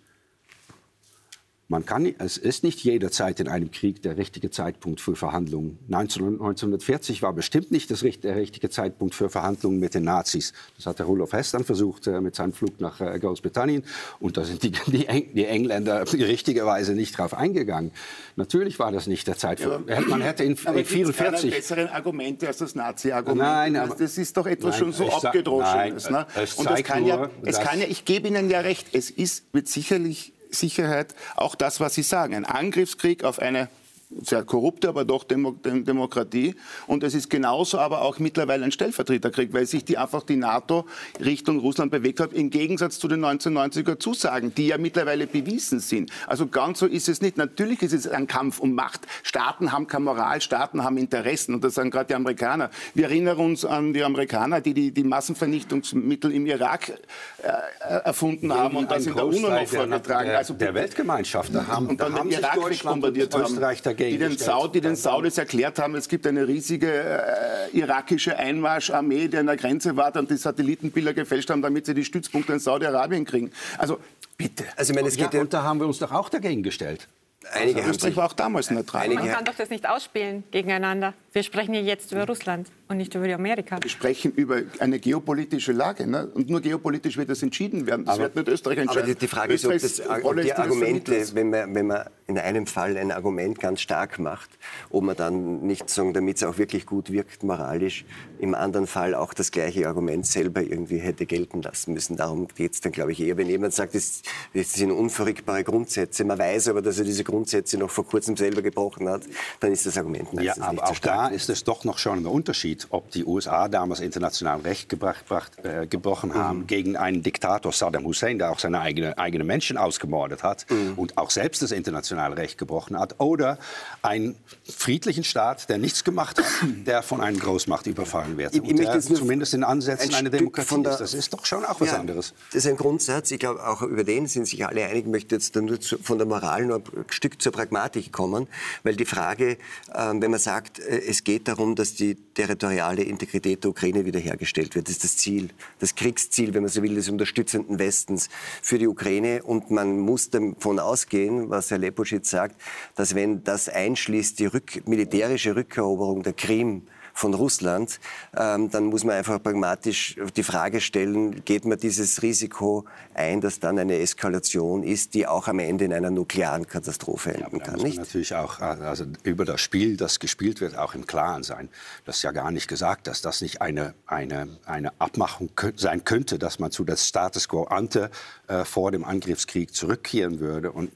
[1.70, 5.78] man kann, es ist nicht jederzeit in einem Krieg der richtige Zeitpunkt für Verhandlungen.
[5.92, 10.54] 1940 war bestimmt nicht das, der richtige Zeitpunkt für Verhandlungen mit den Nazis.
[10.78, 13.84] Das hat der Rudolf Hess dann versucht äh, mit seinem Flug nach äh, Großbritannien.
[14.22, 17.92] Und da sind die, die, Eng, die Engländer richtigerweise nicht drauf eingegangen.
[18.38, 19.90] Natürlich war das nicht der Zeitpunkt.
[19.90, 21.52] Ja, man hätte in 1944...
[21.52, 23.40] besseren Argumente als das Nazi-Argument.
[23.40, 26.10] Nein, aber, das ist doch etwas nein, schon so abgedroschenes.
[26.12, 26.26] Ne?
[26.56, 29.54] Und das kann nur, ja, es kann ja, ich gebe Ihnen ja recht, es ist,
[29.54, 32.36] wird sicherlich Sicherheit auch das, was Sie sagen.
[32.36, 33.70] Ein Angriffskrieg auf eine
[34.10, 36.56] sehr korrupte, aber doch Demo Demokratie.
[36.88, 40.86] Und es ist genauso aber auch mittlerweile ein Stellvertreterkrieg, weil sich die einfach die NATO
[41.20, 46.12] Richtung Russland bewegt hat, im Gegensatz zu den 1990er Zusagen, die ja mittlerweile bewiesen sind.
[46.26, 47.38] Also ganz so ist es nicht.
[47.38, 49.02] Natürlich ist es ein Kampf um Macht.
[49.24, 51.56] Staaten haben keine Moral, Staaten haben Interessen.
[51.56, 52.70] Und das sagen gerade die Amerikaner.
[52.94, 58.78] Wir erinnern uns an die Amerikaner, die die, die Massenvernichtungsmittel im Irak äh, erfunden haben
[58.78, 60.30] und das in der UNO noch vorgetragen.
[60.30, 61.54] Der, also, der Weltgemeinschaft.
[61.54, 63.58] Da haben, und dann da den Irak wegbombardiert haben
[63.98, 69.28] die den, Saud, die den Saudis erklärt haben, es gibt eine riesige äh, irakische Einmarscharmee,
[69.28, 72.60] die an der Grenze war und die Satellitenbilder gefälscht haben, damit sie die Stützpunkte in
[72.60, 73.52] Saudi-Arabien kriegen.
[73.78, 74.00] Also
[74.38, 74.66] bitte.
[74.76, 77.08] Also, ich meine, es geht ja, und da haben wir uns doch auch dagegen gestellt.
[77.54, 79.08] Einige also Österreich war auch damals neutral.
[79.10, 81.14] Man kann doch das nicht ausspielen gegeneinander.
[81.32, 83.80] Wir sprechen hier jetzt über Russland und nicht über Amerika.
[83.82, 86.08] Wir sprechen über eine geopolitische Lage.
[86.08, 86.28] Ne?
[86.34, 88.06] Und nur geopolitisch wird das entschieden werden.
[88.06, 89.04] Das aber, wird nicht Österreich entscheiden.
[89.04, 92.38] Aber die, die Frage Österreichs ist, ob das, die Argumente, wenn man, wenn man in
[92.38, 94.50] einem Fall ein Argument ganz stark macht,
[94.90, 98.06] ob man dann nicht sagen, damit es auch wirklich gut wirkt, moralisch,
[98.40, 102.18] im anderen Fall auch das gleiche Argument selber irgendwie hätte gelten lassen müssen.
[102.18, 103.38] Darum geht es dann, glaube ich, eher.
[103.38, 104.22] Wenn jemand sagt, das,
[104.54, 108.62] das sind unverrückbare Grundsätze, man weiß aber, dass er diese Grundsätze noch vor kurzem selber
[108.62, 109.24] gebrochen hat,
[109.60, 111.30] dann ist das Argument meistens ja, aber nicht auch so stark.
[111.30, 115.24] da ist es doch noch schon ein Unterschied, ob die USA damals international Recht gebracht,
[115.64, 116.68] äh, gebrochen haben mhm.
[116.68, 120.94] gegen einen Diktator Saddam Hussein, der auch seine eigenen eigene Menschen ausgemordet hat mhm.
[120.96, 123.58] und auch selbst das internationale Recht gebrochen hat, oder
[124.02, 126.46] einen friedlichen Staat, der nichts gemacht hat,
[126.86, 128.56] der von einer Großmacht überfallen wird.
[128.56, 131.02] Ich, ich der zumindest in Ansätzen ein eine Demokratie der, ist.
[131.02, 132.34] Das ist doch schon auch was ja, anderes.
[132.52, 133.32] Das ist ein Grundsatz.
[133.32, 135.06] Ich glaube, auch über den sind sich alle einig.
[135.06, 138.48] Ich möchte jetzt nur zu, von der Moral nur ein Stück zur Pragmatik kommen,
[138.84, 139.58] weil die Frage, äh,
[139.94, 142.67] wenn man sagt, äh, es geht darum, dass die territoriale
[143.04, 144.88] Integrität der Ukraine wiederhergestellt wird.
[144.88, 145.50] Das ist das Ziel,
[145.80, 148.30] das Kriegsziel, wenn man so will, des unterstützenden Westens
[148.62, 149.44] für die Ukraine.
[149.44, 152.62] Und man muss davon ausgehen, was Herr Leposchitz sagt,
[152.96, 156.84] dass wenn das einschließt, die rück militärische Rückeroberung der Krim,
[157.18, 158.00] von Russland,
[158.38, 163.60] ähm, dann muss man einfach pragmatisch die Frage stellen, geht man dieses Risiko ein, dass
[163.60, 167.80] dann eine Eskalation ist, die auch am Ende in einer nuklearen Katastrophe enden ja, kann,
[167.82, 167.98] nicht?
[167.98, 171.70] natürlich auch also über das Spiel, das gespielt wird, auch im Klaren sein.
[172.06, 176.38] Das ist ja gar nicht gesagt, dass das nicht eine, eine, eine Abmachung sein könnte,
[176.38, 178.12] dass man zu der Status quo ante
[178.48, 180.92] äh, vor dem Angriffskrieg zurückkehren würde und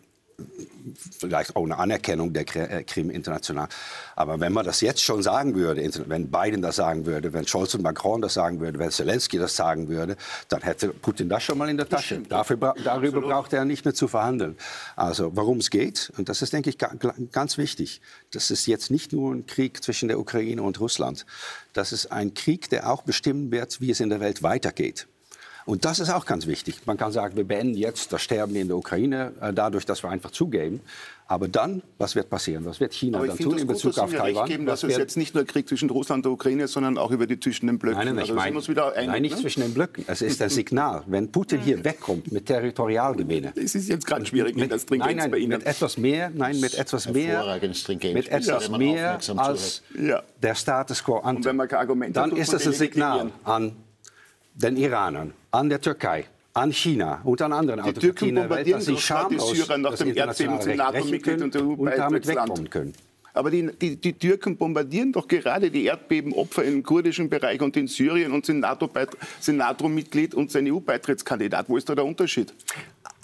[1.17, 3.67] vielleicht auch eine Anerkennung der äh, Krim international.
[4.15, 7.73] Aber wenn man das jetzt schon sagen würde, wenn Biden das sagen würde, wenn Scholz
[7.75, 10.17] und Macron das sagen würden, wenn Zelensky das sagen würde,
[10.49, 12.19] dann hätte Putin das schon mal in der Tasche.
[12.19, 13.23] Dafür, darüber Absolut.
[13.23, 14.57] braucht er nicht mehr zu verhandeln.
[14.95, 16.77] Also worum es geht, und das ist, denke ich,
[17.31, 21.25] ganz wichtig, das ist jetzt nicht nur ein Krieg zwischen der Ukraine und Russland.
[21.73, 25.07] Das ist ein Krieg, der auch bestimmen wird, wie es in der Welt weitergeht.
[25.65, 26.81] Und das ist auch ganz wichtig.
[26.85, 30.09] Man kann sagen, wir beenden jetzt das Sterben in der Ukraine, äh, dadurch, dass wir
[30.09, 30.81] einfach zugeben.
[31.27, 32.65] Aber dann, was wird passieren?
[32.65, 34.49] Was wird China dann tun in Bezug gut, auf Taiwan?
[34.49, 37.25] Geben, dass es jetzt nicht nur Krieg zwischen Russland und der Ukraine, sondern auch über
[37.25, 37.99] die zwischen den Blöcken.
[37.99, 39.41] Nein, nein, also meine, einig, nein nicht ne?
[39.41, 40.03] zwischen den Blöcken.
[40.07, 41.03] Es ist ein Signal.
[41.07, 43.53] Wenn Putin hier wegkommt mit Territorialgewinne.
[43.55, 45.57] Es ist jetzt gerade schwierig mit der Stringenz nein, nein, bei Ihnen.
[45.59, 47.61] Mit etwas mehr, nein, mit etwas mehr,
[48.13, 48.77] mit etwas ja.
[48.77, 50.23] mehr als ja.
[50.41, 51.41] der Status quo an.
[51.41, 53.77] Dann ist es ein Signal an
[54.53, 58.97] den Iranern, an der Türkei, an China und an anderen die Türken bombardieren dass sie
[58.97, 62.93] schamlos die Syrer nach dem Erdbeben zum NATO-Mitglied und, und damit wegkommen können.
[63.33, 67.87] Aber die, die, die, Türken bombardieren doch gerade die Erdbebenopfer im kurdischen Bereich und in
[67.87, 71.69] Syrien und sind NATO-Mitglied NATO und sind EU-Beitrittskandidat.
[71.69, 72.53] Wo ist da der Unterschied?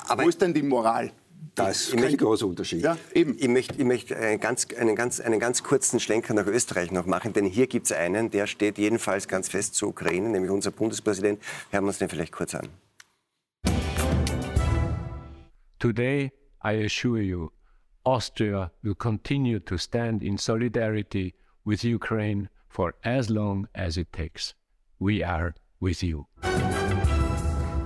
[0.07, 1.11] Aber Wo ist denn die Moral?
[1.57, 2.83] Das ist kein möchte, großer Unterschied.
[2.83, 3.35] Ja, eben.
[3.39, 7.07] Ich möchte, ich möchte einen, ganz, einen, ganz, einen ganz kurzen Schlenker nach Österreich noch
[7.07, 10.69] machen, denn hier gibt es einen, der steht jedenfalls ganz fest zur Ukraine, nämlich unser
[10.69, 11.41] Bundespräsident.
[11.71, 12.67] Hören wir uns den vielleicht kurz an.
[15.79, 16.31] Today,
[16.63, 17.49] I assure you,
[18.03, 21.33] Austria will continue to stand in solidarity
[21.65, 24.53] with Ukraine for as long as it takes.
[24.99, 26.27] We are with you.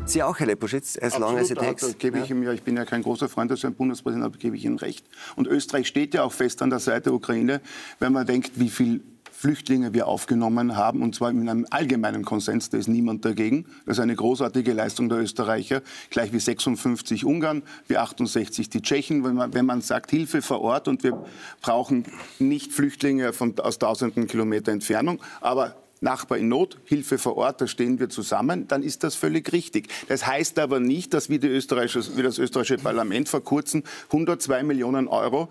[0.06, 1.82] Sie auch, Herr Leposchitz, as long as it takes?
[1.82, 4.38] Da gebe ich, ihm, ja, ich bin ja kein großer Freund des Herrn Bundespräsidenten, aber
[4.38, 5.06] gebe ich Ihnen recht.
[5.36, 7.62] Und Österreich steht ja auch fest an der Seite der Ukraine,
[8.00, 9.02] wenn man denkt, wie viel
[9.42, 13.66] Flüchtlinge wir aufgenommen haben, und zwar in einem allgemeinen Konsens, da ist niemand dagegen.
[13.88, 19.24] Das ist eine großartige Leistung der Österreicher, gleich wie 56 Ungarn, wie 68 die Tschechen.
[19.24, 21.26] Wenn man, wenn man sagt, Hilfe vor Ort und wir
[21.62, 22.06] brauchen
[22.38, 27.68] nicht Flüchtlinge von, aus tausenden Kilometer Entfernung, aber Nachbar in Not, Hilfe vor Ort, da
[27.68, 29.88] stehen wir zusammen, dann ist das völlig richtig.
[30.08, 35.48] Das heißt aber nicht, dass wie, wie das österreichische Parlament vor kurzem 102 Millionen Euro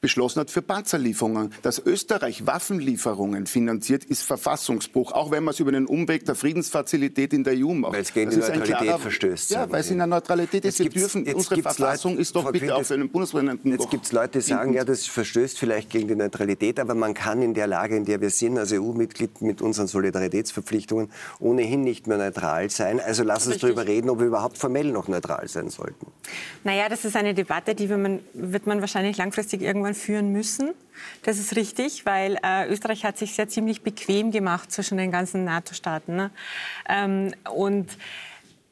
[0.00, 1.52] beschlossen hat für Panzerlieferungen.
[1.62, 7.32] Dass Österreich Waffenlieferungen finanziert, ist Verfassungsbruch, auch wenn man es über den Umweg der Friedensfazilität
[7.32, 7.94] in der EU macht.
[7.94, 9.50] Weil es gegen das die Neutralität klarer, verstößt.
[9.50, 10.78] Ja, weil es in der Neutralität ist.
[10.78, 13.72] Wir dürfen, unsere Verfassung Leute, ist doch bitte auch für einen Bundespräsidenten.
[13.72, 17.14] Jetzt gibt es Leute, die sagen, ja, das verstößt vielleicht gegen die Neutralität, aber man
[17.14, 22.06] kann in der Lage, in der wir sind, als EU-Mitglied mit unseren Solidaritätsverpflichtungen, ohnehin nicht
[22.06, 23.00] mehr neutral sein.
[23.00, 26.06] Also lass uns darüber reden, ob wir überhaupt formell noch neutral sein sollten.
[26.62, 30.32] Naja, das ist eine Debatte, die wird man, wird man wahrscheinlich langfristig irgendwann irgendwann führen
[30.32, 30.74] müssen.
[31.22, 35.44] Das ist richtig, weil äh, Österreich hat sich sehr ziemlich bequem gemacht zwischen den ganzen
[35.44, 36.16] NATO-Staaten.
[36.16, 36.30] Ne?
[36.88, 37.86] Ähm, und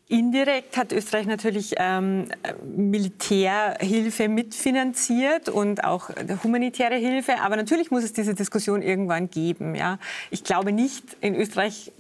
[0.09, 2.29] Indirekt hat Österreich natürlich ähm,
[2.65, 6.11] Militärhilfe mitfinanziert und auch
[6.45, 7.41] humanitäre Hilfe.
[7.41, 9.75] Aber natürlich muss es diese Diskussion irgendwann geben.
[9.75, 9.99] Ja?
[10.31, 11.91] Ich glaube nicht, in Österreich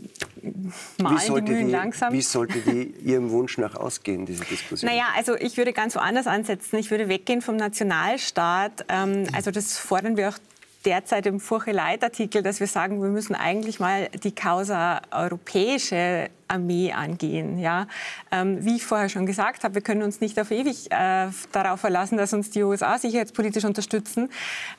[1.02, 2.12] malen die Mühlen die, langsam.
[2.12, 4.88] Wie sollte die Ihrem Wunsch nach ausgehen, diese Diskussion?
[4.88, 6.76] Naja, also ich würde ganz woanders ansetzen.
[6.76, 8.84] Ich würde weggehen vom Nationalstaat.
[8.88, 10.38] Ähm, also das fordern wir auch
[10.86, 17.58] derzeit im Furche-Leitartikel, dass wir sagen, wir müssen eigentlich mal die Causa europäische Armee angehen.
[17.58, 17.86] Ja?
[18.30, 21.80] Ähm, wie ich vorher schon gesagt habe, wir können uns nicht auf ewig äh, darauf
[21.80, 24.30] verlassen, dass uns die USA sicherheitspolitisch unterstützen.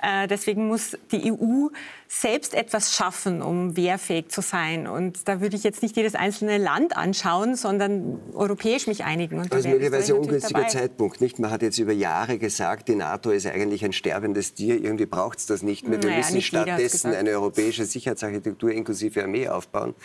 [0.02, 1.68] Äh, deswegen muss die EU
[2.08, 4.88] selbst etwas schaffen, um wehrfähig zu sein.
[4.88, 9.40] Und da würde ich jetzt nicht jedes einzelne Land anschauen, sondern europäisch mich einigen.
[9.40, 10.70] Und das ist möglicherweise ein ungünstiger dabei.
[10.72, 11.20] Zeitpunkt.
[11.20, 11.40] Nicht?
[11.40, 14.82] Man hat jetzt über Jahre gesagt, die NATO ist eigentlich ein sterbendes Tier.
[14.82, 15.97] Irgendwie braucht es das nicht mehr.
[16.02, 19.96] Wir naja, müssen stattdessen eine europäische Sicherheitsarchitektur inklusive Armee aufbauen.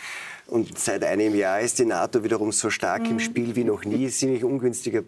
[0.47, 3.11] Und seit einem Jahr ist die NATO wiederum so stark mhm.
[3.11, 4.09] im Spiel wie noch nie.
[4.09, 5.03] Ziemlich ungünstiger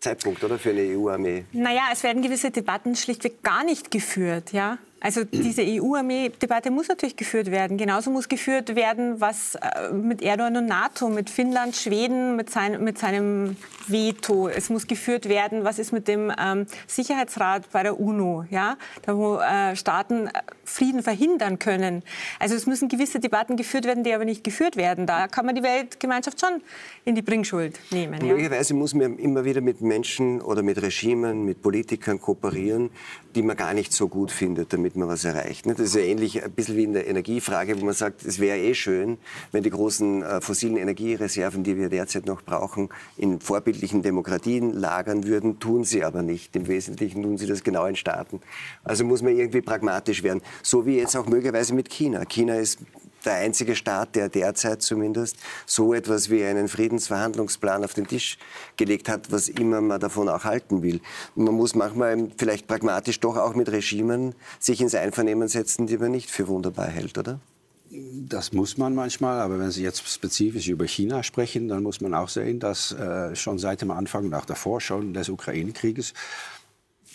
[0.00, 1.44] Zeitpunkt, oder, für eine EU-Armee?
[1.52, 4.78] Naja, es werden gewisse Debatten schlichtweg gar nicht geführt, ja.
[5.06, 7.76] Also diese EU-Armee-Debatte muss natürlich geführt werden.
[7.76, 12.82] Genauso muss geführt werden, was äh, mit Erdogan und NATO, mit Finnland, Schweden, mit, sein,
[12.82, 14.48] mit seinem Veto.
[14.48, 19.16] Es muss geführt werden, was ist mit dem ähm, Sicherheitsrat bei der UNO, ja, da
[19.16, 20.30] wo äh, Staaten äh,
[20.64, 22.02] Frieden verhindern können.
[22.40, 25.06] Also es müssen gewisse Debatten geführt werden, die aber nicht geführt werden.
[25.06, 26.60] Da kann man die Weltgemeinschaft schon
[27.04, 28.20] in die Bringschuld nehmen.
[28.22, 28.32] Ja.
[28.32, 32.90] Möglicherweise muss man immer wieder mit Menschen oder mit Regimen, mit Politikern kooperieren,
[33.36, 35.66] die man gar nicht so gut findet, damit man was erreicht.
[35.66, 38.58] Das ist ja ähnlich ein bisschen wie in der Energiefrage, wo man sagt, es wäre
[38.58, 39.18] eh schön,
[39.52, 45.26] wenn die großen äh, fossilen Energiereserven, die wir derzeit noch brauchen, in vorbildlichen Demokratien lagern
[45.26, 46.56] würden, tun sie aber nicht.
[46.56, 48.40] Im Wesentlichen tun sie das genau in Staaten.
[48.84, 50.40] Also muss man irgendwie pragmatisch werden.
[50.62, 52.24] So wie jetzt auch möglicherweise mit China.
[52.24, 52.78] China ist
[53.26, 55.36] der einzige Staat, der derzeit zumindest
[55.66, 58.38] so etwas wie einen Friedensverhandlungsplan auf den Tisch
[58.76, 61.00] gelegt hat, was immer man davon auch halten will.
[61.34, 66.12] Man muss manchmal vielleicht pragmatisch doch auch mit Regimen sich ins Einvernehmen setzen, die man
[66.12, 67.40] nicht für wunderbar hält, oder?
[67.88, 72.14] Das muss man manchmal, aber wenn Sie jetzt spezifisch über China sprechen, dann muss man
[72.14, 76.12] auch sehen, dass äh, schon seit dem Anfang und auch davor schon des Ukraine-Krieges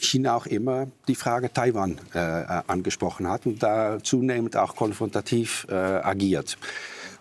[0.02, 5.74] China auch immer die Frage Taiwan äh, angesprochen hat und da zunehmend auch konfrontativ äh,
[5.74, 6.58] agiert.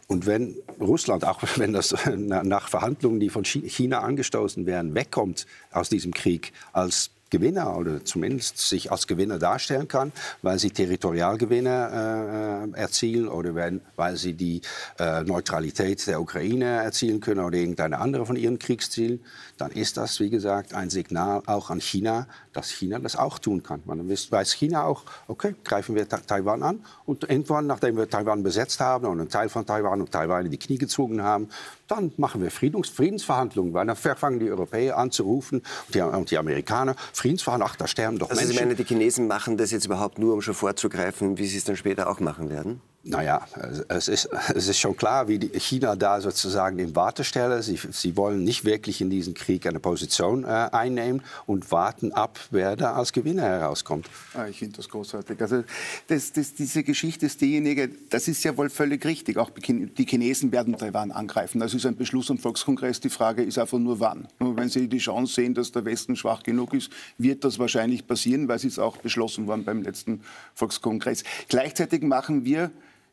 [0.07, 5.89] Und wenn Russland, auch wenn das nach Verhandlungen, die von China angestoßen werden, wegkommt aus
[5.89, 10.13] diesem Krieg als Gewinner oder zumindest sich als Gewinner darstellen kann,
[10.43, 14.61] weil sie Territorialgewinne äh, erzielen oder wenn, weil sie die
[14.99, 19.21] äh, Neutralität der Ukraine erzielen können oder irgendeine andere von ihren Kriegszielen,
[19.57, 23.63] dann ist das, wie gesagt, ein Signal auch an China, dass China das auch tun
[23.63, 23.83] kann.
[23.85, 28.81] Man weiß China auch, okay, greifen wir Taiwan an und irgendwann, nachdem wir Taiwan besetzt
[28.81, 31.49] haben und einen Teil von Taiwan und Taiwan in die Knie gezogen haben,
[31.87, 36.01] dann machen wir Friedens Friedensverhandlungen, weil dann fangen die Europäer an zu rufen und die,
[36.01, 38.51] und die Amerikaner, Friedensverhandlungen, ach, da sterben doch also Menschen.
[38.51, 41.59] Also ich meine, die Chinesen machen das jetzt überhaupt nur, um schon vorzugreifen, wie sie
[41.59, 42.81] es dann später auch machen werden?
[43.03, 43.47] Naja,
[43.89, 47.63] es ist, es ist schon klar, wie China da sozusagen in Wartestelle.
[47.63, 52.39] Sie, sie wollen nicht wirklich in diesen Krieg eine Position äh, einnehmen und warten ab,
[52.51, 54.07] wer da als Gewinner herauskommt.
[54.35, 55.41] Ah, ich finde das großartig.
[55.41, 55.65] Also
[56.09, 59.39] das, das, diese Geschichte ist diejenige, das ist ja wohl völlig richtig.
[59.39, 61.59] Auch die Chinesen werden Taiwan angreifen.
[61.59, 63.01] Das ist ein Beschluss am Volkskongress.
[63.01, 64.29] Die Frage ist einfach nur wann.
[64.39, 68.07] Nur wenn sie die Chance sehen, dass der Westen schwach genug ist, wird das wahrscheinlich
[68.07, 70.21] passieren, weil es ist auch beschlossen worden beim letzten
[70.55, 71.25] Volkskongress.
[71.49, 72.71] Gleichzeitig machen wir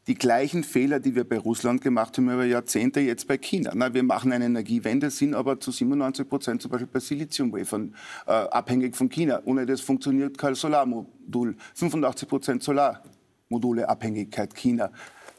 [0.07, 3.71] die gleichen Fehler, die wir bei Russland gemacht haben über Jahrzehnte, jetzt bei China.
[3.75, 7.93] Na, wir machen eine Energiewende, sind aber zu 97 Prozent zum Beispiel bei Siliziumwafern
[8.25, 9.41] äh, abhängig von China.
[9.43, 11.57] Ohne das funktioniert kein Solarmodul.
[11.75, 14.91] 85 Prozent Solarmodule Abhängigkeit China.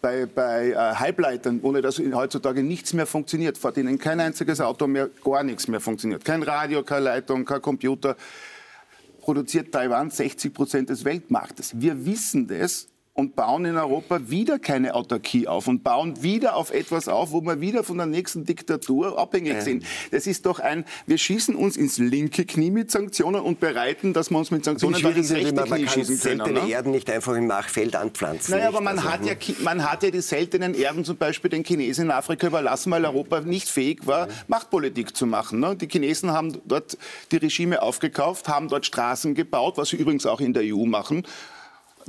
[0.02, 4.86] Bei, bei äh, Halbleitern, ohne dass heutzutage nichts mehr funktioniert, vor denen kein einziges Auto
[4.86, 6.24] mehr, gar nichts mehr funktioniert.
[6.24, 8.16] Kein Radio, keine Leitung, kein Computer
[9.22, 11.78] produziert Taiwan 60 Prozent des Weltmarktes.
[11.78, 16.70] Wir wissen das und bauen in Europa wieder keine Autarkie auf und bauen wieder auf
[16.70, 19.60] etwas auf, wo wir wieder von der nächsten Diktatur abhängig ja.
[19.60, 19.84] sind.
[20.12, 24.30] Das ist doch ein, wir schießen uns ins linke Knie mit Sanktionen und bereiten, dass
[24.30, 26.38] wir uns mit Sanktionen dann ins rechte man, man Knie schießen können.
[26.38, 26.70] seltene ne?
[26.70, 28.54] Erden nicht einfach im Machfeld anpflanzen.
[28.54, 31.64] Naja, aber man, also, hat ja, man hat ja die seltenen Erden zum Beispiel den
[31.64, 35.58] Chinesen in Afrika überlassen, weil Europa nicht fähig war, Machtpolitik zu machen.
[35.58, 35.74] Ne?
[35.74, 36.96] Die Chinesen haben dort
[37.32, 41.24] die Regime aufgekauft, haben dort Straßen gebaut, was sie übrigens auch in der EU machen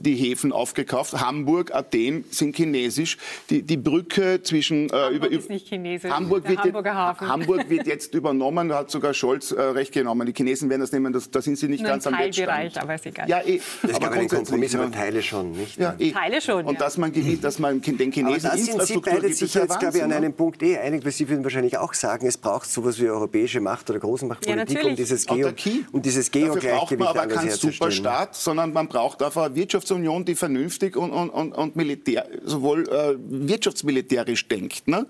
[0.02, 1.14] die Häfen aufgekauft.
[1.14, 3.18] Hamburg, Athen sind chinesisch.
[3.50, 4.90] Die, die Brücke zwischen...
[4.90, 7.28] Äh, Hamburg über, ist nicht chinesisch, Hamburg wird, Hamburger Hafen.
[7.28, 10.26] Hamburg wird jetzt übernommen, hat sogar Scholz äh, recht genommen.
[10.28, 12.78] Die Chinesen werden das nehmen, das, da sind sie nicht Nur ganz am Wettstand.
[12.78, 13.30] aber ist egal.
[13.30, 13.62] Ja, eh.
[13.82, 15.78] Das aber ein Kompromiss, aber Teile schon, nicht?
[15.78, 16.12] Ja, eh.
[16.12, 16.80] Teile schon, Und ja.
[16.80, 19.98] dass man gewinnt, dass man den Chinesen aber da sind Sie beide sich jetzt, glaube
[19.98, 23.00] ich, an einem Punkt eh einig, weil Sie würden wahrscheinlich auch sagen, es braucht sowas
[23.00, 25.50] wie europäische Macht oder Großmachtpolitik, ja, um dieses Geo,
[25.92, 29.54] um dieses Geo-Gleichgewicht Dafür braucht man aber keinen Superstaat, sondern man braucht einfach eine
[29.89, 34.88] Wirtschaftsunion, die vernünftig und, und, und, und Militär, sowohl äh, wirtschaftsmilitärisch denkt.
[34.88, 35.06] Ne?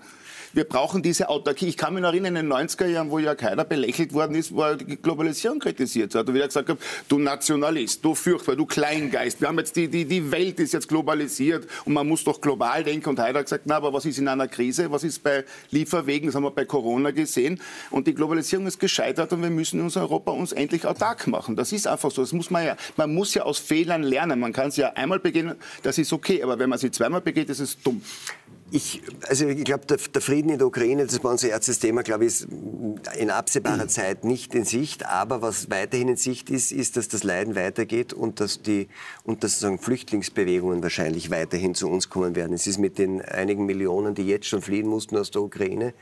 [0.52, 1.68] Wir brauchen diese Autarkie.
[1.68, 4.54] Ich kann mich noch erinnern, in den 90er Jahren, wo ja keiner belächelt worden ist,
[4.54, 6.28] wo er die Globalisierung kritisiert hat.
[6.28, 9.40] Und wieder gesagt hat, du Nationalist, du Fürchtbar, du Kleingeist.
[9.40, 12.82] Wir haben jetzt die, die, die Welt ist jetzt globalisiert und man muss doch global
[12.82, 13.10] denken.
[13.10, 14.90] Und heute hat gesagt, na, aber was ist in einer Krise?
[14.90, 16.26] Was ist bei Lieferwegen?
[16.26, 17.60] Das haben wir bei Corona gesehen.
[17.90, 21.56] Und die Globalisierung ist gescheitert und wir müssen unserem Europa uns endlich autark machen.
[21.56, 22.22] Das ist einfach so.
[22.22, 24.40] Das muss man ja, man muss ja aus Fehlern lernen.
[24.40, 26.42] Man kann es ja einmal begehen, das ist okay.
[26.42, 28.02] Aber wenn man sie zweimal begeht, ist es dumm.
[28.72, 32.02] Ich, also ich glaube, der, der, Frieden in der Ukraine, das war unser erstes Thema,
[32.02, 32.48] glaube ich, ist
[33.18, 35.06] in absehbarer Zeit nicht in Sicht.
[35.06, 38.88] Aber was weiterhin in Sicht ist, ist, dass das Leiden weitergeht und dass die
[39.24, 42.52] und dass sozusagen Flüchtlingsbewegungen wahrscheinlich weiterhin zu uns kommen werden.
[42.52, 45.92] Es ist mit den einigen Millionen, die jetzt schon fliehen mussten aus der Ukraine,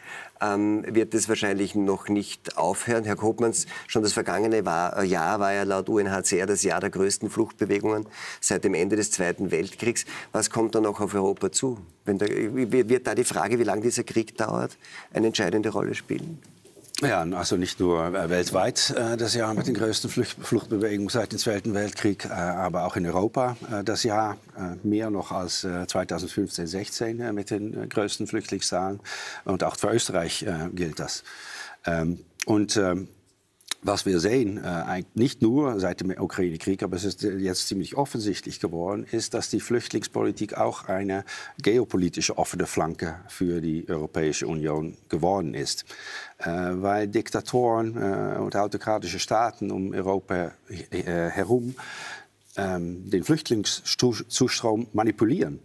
[0.40, 3.04] ähm, wird es wahrscheinlich noch nicht aufhören.
[3.04, 7.30] Herr Kopmanns, schon das vergangene war, Jahr war ja laut UNHCR das Jahr der größten
[7.30, 8.06] Fluchtbewegungen
[8.40, 10.04] seit dem Ende des Zweiten Weltkriegs.
[10.32, 11.78] Was kommt da noch auf Europa zu?
[12.04, 14.78] Da, wird da die Frage, wie lange dieser Krieg dauert,
[15.12, 16.38] eine entscheidende Rolle spielen?
[17.00, 21.38] Ja, also nicht nur äh, weltweit äh, das Jahr mit den größten Fluchtbewegungen seit dem
[21.38, 24.36] Zweiten Weltkrieg, äh, aber auch in Europa das Jahr
[24.82, 28.98] mehr noch als 2015, 16 mit den größten Flüchtlingszahlen.
[29.44, 31.22] Und auch für Österreich gilt das.
[31.86, 33.08] Ähm, und ähm,
[33.82, 38.58] was wir sehen, äh, nicht nur seit dem Ukraine-Krieg, aber es ist jetzt ziemlich offensichtlich
[38.58, 41.24] geworden, ist, dass die Flüchtlingspolitik auch eine
[41.62, 45.84] geopolitische offene Flanke für die Europäische Union geworden ist.
[46.38, 50.52] Äh, weil Diktatoren äh, und autokratische Staaten um Europa
[50.90, 51.74] herum
[52.56, 55.60] ähm, den Flüchtlingszustrom manipulieren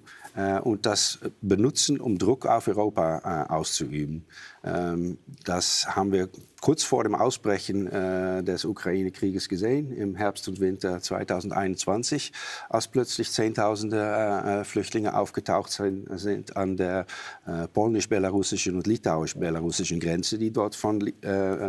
[0.63, 4.25] und das benutzen, um Druck auf Europa auszuüben.
[4.63, 6.27] Ähm, das haben wir
[6.63, 12.31] kurz vor dem Ausbrechen äh, des Ukraine-Krieges gesehen, im Herbst und Winter 2021,
[12.69, 17.05] als plötzlich Zehntausende äh, äh, Flüchtlinge aufgetaucht sind, sind an der
[17.45, 21.11] äh, polnisch-belarussischen und litauisch-belarussischen Grenze, die dort von äh,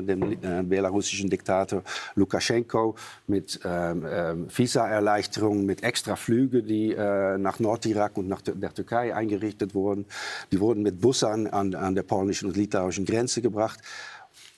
[0.01, 1.83] dem äh, belarussischen Diktator
[2.15, 2.95] Lukaschenko
[3.27, 10.07] mit ähm, Visa-Erleichterungen, mit extra Flüge, die nach Nordirak und nach der Türkei eingerichtet wurden,
[10.53, 13.81] die wurden mit Bussen an, an der polnischen und litauischen Grenze gebracht.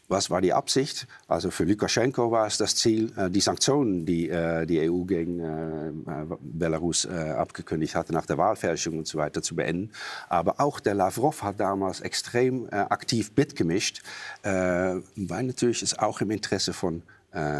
[0.08, 1.08] Was war die Absicht?
[1.26, 5.40] Also für Lukaschenko war es das Ziel, äh, die Sanktionen, die äh, die EU gegen
[5.40, 9.90] äh, Belarus abgekündigt hatte, nach der Wahlfälschung und so weiter, zu beenden.
[10.28, 14.02] Aber auch der Lavrov hat damals extrem aktiv mitgemischt,
[14.42, 15.02] weil
[15.42, 17.02] natürlich es auch im Interesse von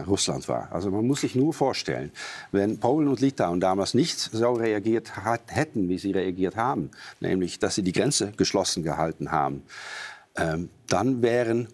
[0.06, 0.72] Russland war.
[0.72, 2.10] Also man muss sich nur vorstellen,
[2.52, 5.12] wenn Polen und Litauen damals nicht so reagiert
[5.48, 9.62] hätten, wie sie reagiert haben, nämlich dass sie die Grenze geschlossen gehalten haben,
[10.36, 11.68] ähm, dann wären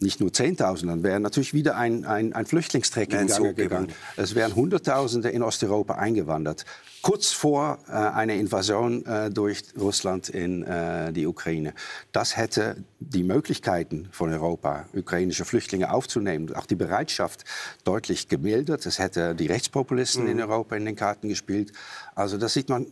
[0.00, 3.88] nicht nur Zehntausend, dann wäre natürlich wieder ein, ein, ein Flüchtlingstreck in Gang gegangen.
[4.16, 6.64] Es wären Hunderttausende in Osteuropa eingewandert,
[7.02, 11.74] kurz vor äh, einer Invasion äh, durch Russland in äh, die Ukraine.
[12.12, 17.44] Das hätte die Möglichkeiten von Europa, ukrainische Flüchtlinge aufzunehmen, auch die Bereitschaft
[17.84, 18.86] deutlich gemildert.
[18.86, 20.30] Es hätte die Rechtspopulisten mhm.
[20.30, 21.72] in Europa in den Karten gespielt.
[22.14, 22.86] Also das sieht man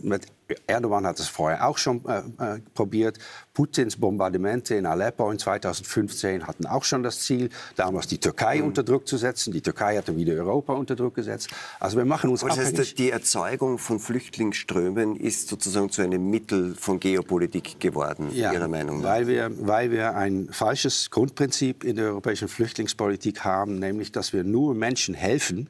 [0.00, 0.26] mit
[0.66, 2.18] Erdogan hat es vorher auch schon äh,
[2.56, 3.18] äh, probiert.
[3.52, 8.66] Putins Bombardemente in Aleppo in 2015 hatten auch schon das Ziel, damals die Türkei mhm.
[8.66, 9.52] unter Druck zu setzen.
[9.52, 11.48] Die Türkei hat dann wieder Europa unter Druck gesetzt.
[11.80, 16.30] Also wir machen uns Aber das heißt, die Erzeugung von Flüchtlingsströmen ist sozusagen zu einem
[16.30, 19.08] Mittel von Geopolitik geworden, ja, Ihrer Meinung nach?
[19.08, 24.44] Weil wir, weil wir ein falsches Grundprinzip in der europäischen Flüchtlingspolitik haben, nämlich dass wir
[24.44, 25.68] nur Menschen helfen,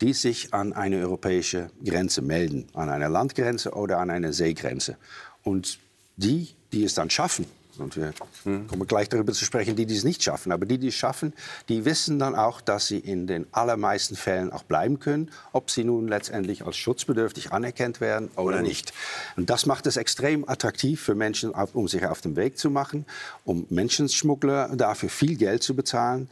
[0.00, 4.96] die sich an eine europäische Grenze melden, an einer Landgrenze oder an einer Seegrenze.
[5.42, 5.78] Und
[6.16, 7.46] die, die es dann schaffen,
[7.78, 10.52] und wir kommen gleich darüber zu sprechen, die, es nicht schaffen.
[10.52, 11.32] Aber die, die es schaffen,
[11.68, 15.84] die wissen dann auch, dass sie in den allermeisten Fällen auch bleiben können, ob sie
[15.84, 18.92] nun letztendlich als schutzbedürftig anerkannt werden oder nicht.
[19.36, 23.06] Und das macht es extrem attraktiv für Menschen, um sich auf den Weg zu machen,
[23.44, 26.28] um Menschenschmuggler dafür viel Geld zu bezahlen.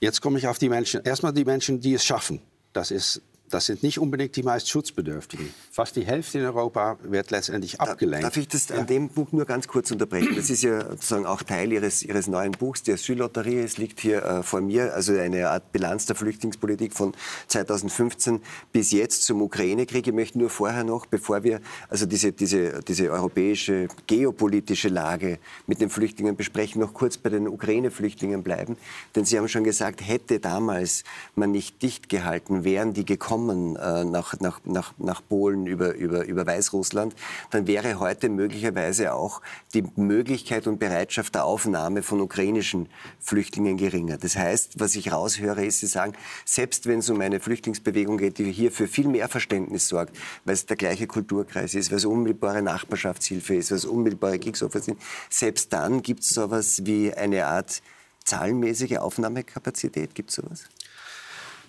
[0.00, 2.40] Jetzt komme ich auf die Menschen, erstmal die Menschen, die es schaffen.
[2.74, 5.52] Das, ist, das sind nicht unbedingt die meist Schutzbedürftigen.
[5.70, 8.24] Fast die Hälfte in Europa wird letztendlich abgelenkt.
[8.24, 10.34] Darf ich das an dem Buch nur ganz kurz unterbrechen?
[10.34, 13.58] Das ist ja sozusagen auch Teil Ihres, Ihres neuen Buchs, die Asyllotterie.
[13.58, 17.12] Es liegt hier äh, vor mir, also eine Art Bilanz der Flüchtlingspolitik von
[17.48, 18.40] 2015
[18.72, 20.06] bis jetzt zum Ukraine-Krieg.
[20.06, 25.80] Ich möchte nur vorher noch, bevor wir also diese, diese, diese europäische geopolitische Lage mit
[25.80, 28.76] den Flüchtlingen besprechen, noch kurz bei den Ukraine-Flüchtlingen bleiben.
[29.14, 31.04] Denn Sie haben schon gesagt, hätte damals
[31.36, 36.24] man nicht dicht gehalten, wären die gekommen äh, nach, nach, nach, nach Polen über, über,
[36.24, 37.14] über Weißrussland,
[37.50, 39.40] dann wäre heute möglicherweise auch
[39.74, 42.88] die Möglichkeit und Bereitschaft der Aufnahme von ukrainischen
[43.20, 44.18] Flüchtlingen geringer.
[44.18, 48.38] Das heißt, was ich raushöre, ist, Sie sagen, selbst wenn es um eine Flüchtlingsbewegung geht,
[48.38, 52.04] die hier für viel mehr Verständnis sorgt, weil es der gleiche Kulturkreis ist, weil es
[52.04, 57.46] unmittelbare Nachbarschaftshilfe ist, weil es unmittelbare Kriegsopfer sind, selbst dann gibt es sowas wie eine
[57.46, 57.82] Art
[58.24, 60.14] zahlenmäßige Aufnahmekapazität.
[60.14, 60.64] Gibt es sowas?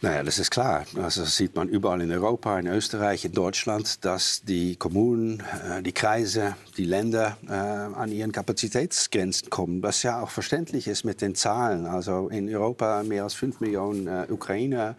[0.05, 0.85] Naja, das ist klar.
[1.01, 5.81] Also das sieht man überall in Europa, in Österreich, in Deutschland, dass die Kommunen, äh,
[5.81, 9.81] die Kreise, die Länder äh, an ihren Kapazitätsgrenzen kommen.
[9.81, 11.87] Was ja auch verständlich ist mit den Zahlen.
[11.87, 14.95] Also in Europa mehr als fünf Millionen äh, Ukrainer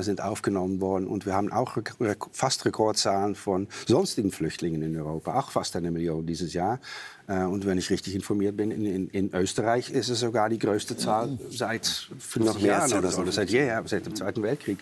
[0.00, 1.76] sind aufgenommen worden und wir haben auch
[2.32, 6.80] fast Rekordzahlen von sonstigen Flüchtlingen in Europa, auch fast eine Million dieses Jahr.
[7.28, 10.58] Äh, und wenn ich richtig informiert bin, in, in, in, Österreich ist es sogar die
[10.58, 14.78] größte Zahl seit 50 Jahren oder so, oder seit jeher, seit dem Zweiten Weltkrieg.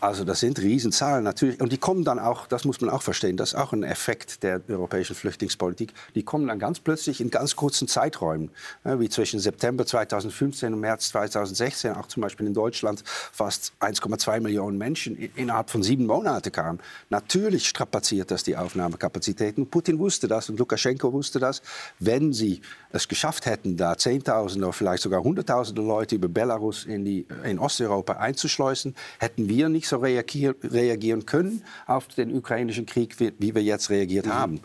[0.00, 1.60] Also das sind Riesenzahlen natürlich.
[1.60, 4.42] Und die kommen dann auch, das muss man auch verstehen, das ist auch ein Effekt
[4.42, 5.92] der europäischen Flüchtlingspolitik.
[6.14, 8.50] Die kommen dann ganz plötzlich in ganz kurzen Zeiträumen,
[8.84, 14.78] wie zwischen September 2015 und März 2016, auch zum Beispiel in Deutschland fast 1,2 Millionen
[14.78, 16.80] Menschen innerhalb von sieben Monaten kamen.
[17.10, 19.68] Natürlich strapaziert das die Aufnahmekapazitäten.
[19.68, 21.62] Putin wusste das und Lukaschenko wusste das
[21.98, 27.04] wenn sie es geschafft hätten, da Zehntausende oder vielleicht sogar Hunderttausende Leute über Belarus in,
[27.04, 33.32] die, in Osteuropa einzuschleusen, hätten wir nicht so reagieren können auf den ukrainischen Krieg, wie,
[33.38, 34.34] wie wir jetzt reagiert mhm.
[34.34, 34.60] haben.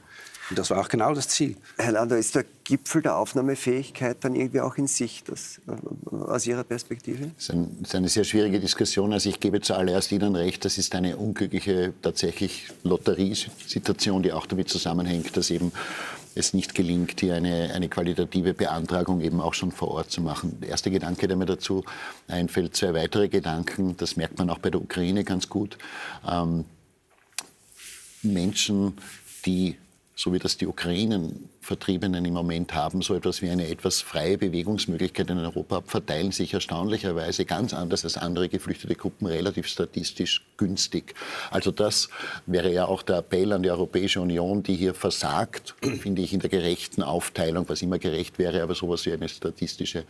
[0.49, 1.55] Und das war auch genau das Ziel.
[1.77, 6.47] Herr Lander, ist der Gipfel der Aufnahmefähigkeit dann irgendwie auch in Sicht das, äh, aus
[6.47, 7.31] Ihrer Perspektive?
[7.35, 9.13] Das ist, ein, das ist, eine sehr schwierige Diskussion.
[9.13, 14.69] Also ich gebe zuallererst Ihnen recht, das ist eine unglückliche tatsächlich Lotteriesituation, die auch damit
[14.69, 15.71] zusammenhängt, dass eben
[16.35, 20.59] es nicht gelingt, hier eine, eine qualitative Beantragung eben auch schon vor Ort zu machen.
[20.61, 21.83] Der erste Gedanke, der mir dazu
[22.27, 25.77] einfällt, zwei weitere Gedanken, das merkt man auch bei der Ukraine ganz gut.
[26.27, 26.65] Ähm,
[28.21, 28.93] Menschen,
[29.45, 29.77] die
[30.19, 35.29] so wie das die Ukrainen-Vertriebenen im Moment haben, so etwas wie eine etwas freie Bewegungsmöglichkeit
[35.29, 41.15] in Europa, verteilen sich erstaunlicherweise ganz anders als andere geflüchtete Gruppen relativ statistisch günstig.
[41.51, 42.09] Also das
[42.45, 46.41] wäre ja auch der Appell an die Europäische Union, die hier versagt, finde ich, in
[46.41, 50.03] der gerechten Aufteilung, was immer gerecht wäre, aber sowas wie eine statistische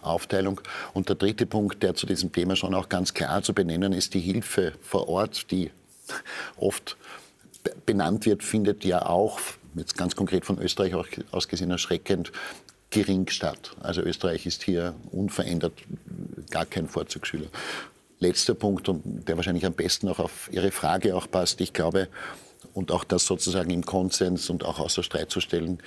[0.00, 0.60] Aufteilung.
[0.92, 4.14] Und der dritte Punkt, der zu diesem Thema schon auch ganz klar zu benennen ist,
[4.14, 5.70] die Hilfe vor Ort, die
[6.56, 6.96] oft
[7.86, 9.40] benannt wird, findet ja auch,
[9.74, 10.94] jetzt ganz konkret von Österreich
[11.30, 12.32] aus gesehen, erschreckend
[12.90, 13.74] gering statt.
[13.80, 15.72] Also Österreich ist hier unverändert
[16.50, 17.46] gar kein Vorzugsschüler.
[18.18, 21.60] Letzter Punkt, der wahrscheinlich am besten auch auf Ihre Frage auch passt.
[21.60, 22.08] Ich glaube,
[22.74, 25.78] und auch das sozusagen im Konsens und auch außer Streit zu stellen,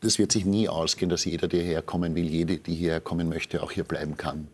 [0.00, 3.28] das wird sich nie ausgehen, dass jeder, der hierher kommen will, jede, die hierher kommen
[3.28, 4.48] möchte, auch hier bleiben kann.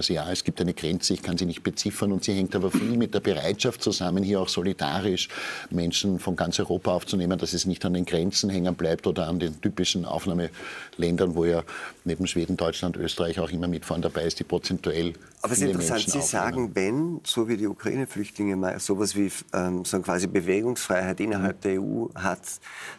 [0.00, 2.70] Also ja, es gibt eine Grenze, ich kann sie nicht beziffern und sie hängt aber
[2.70, 5.28] viel mit der Bereitschaft zusammen, hier auch solidarisch
[5.68, 9.38] Menschen von ganz Europa aufzunehmen, dass es nicht an den Grenzen hängen bleibt oder an
[9.38, 11.64] den typischen Aufnahmeländern, wo ja
[12.04, 15.12] neben Schweden, Deutschland, Österreich auch immer mit vorne dabei ist, die prozentuell
[15.42, 19.86] aber es ist interessant, Sie sagen, wenn, so wie die Ukraine-Flüchtlinge mal sowas wie ähm,
[19.86, 22.40] so quasi Bewegungsfreiheit innerhalb der EU hat,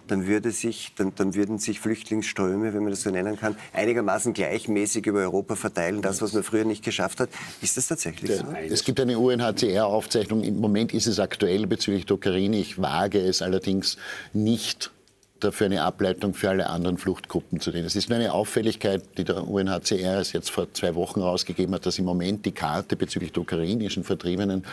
[0.08, 4.34] dann, würde sich, dann, dann würden sich Flüchtlingsströme, wenn man das so nennen kann, einigermaßen
[4.34, 7.30] gleichmäßig über Europa verteilen, das, was man früher nicht geschafft hat.
[7.62, 8.46] Ist das tatsächlich so?
[8.70, 10.44] Es gibt eine UNHCR-Aufzeichnung.
[10.44, 12.58] Im Moment ist es aktuell bezüglich der Ukraine.
[12.58, 13.98] Ich wage es allerdings
[14.34, 14.92] nicht
[15.44, 17.86] dafür eine Ableitung für alle anderen Fluchtgruppen zu nehmen.
[17.86, 22.00] Es ist nur eine Auffälligkeit, die der UNHCR jetzt vor zwei Wochen herausgegeben hat, dass
[22.00, 24.64] im Moment die Karte bezüglich der ukrainischen Vertriebenen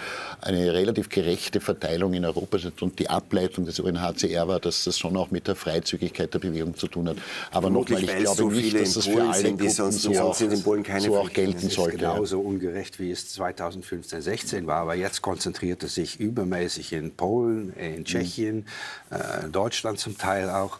[0.40, 2.82] eine relativ gerechte Verteilung in Europa ist.
[2.82, 6.76] Und die Ableitung des UNHCR war, dass das schon auch mit der Freizügigkeit der Bewegung
[6.76, 7.16] zu tun hat.
[7.50, 10.40] Aber nochmal, ich glaube so nicht, dass das für alle sind, Gruppen sonst, so, auch,
[10.40, 11.96] in Polen keine so auch gelten sollte.
[11.96, 14.82] Es ist genauso ungerecht, wie es 2015, 16 war.
[14.82, 18.66] Aber jetzt konzentriert es sich übermäßig in Polen, in Tschechien,
[19.10, 19.52] mhm.
[19.52, 20.78] Deutschland zum Teil auch.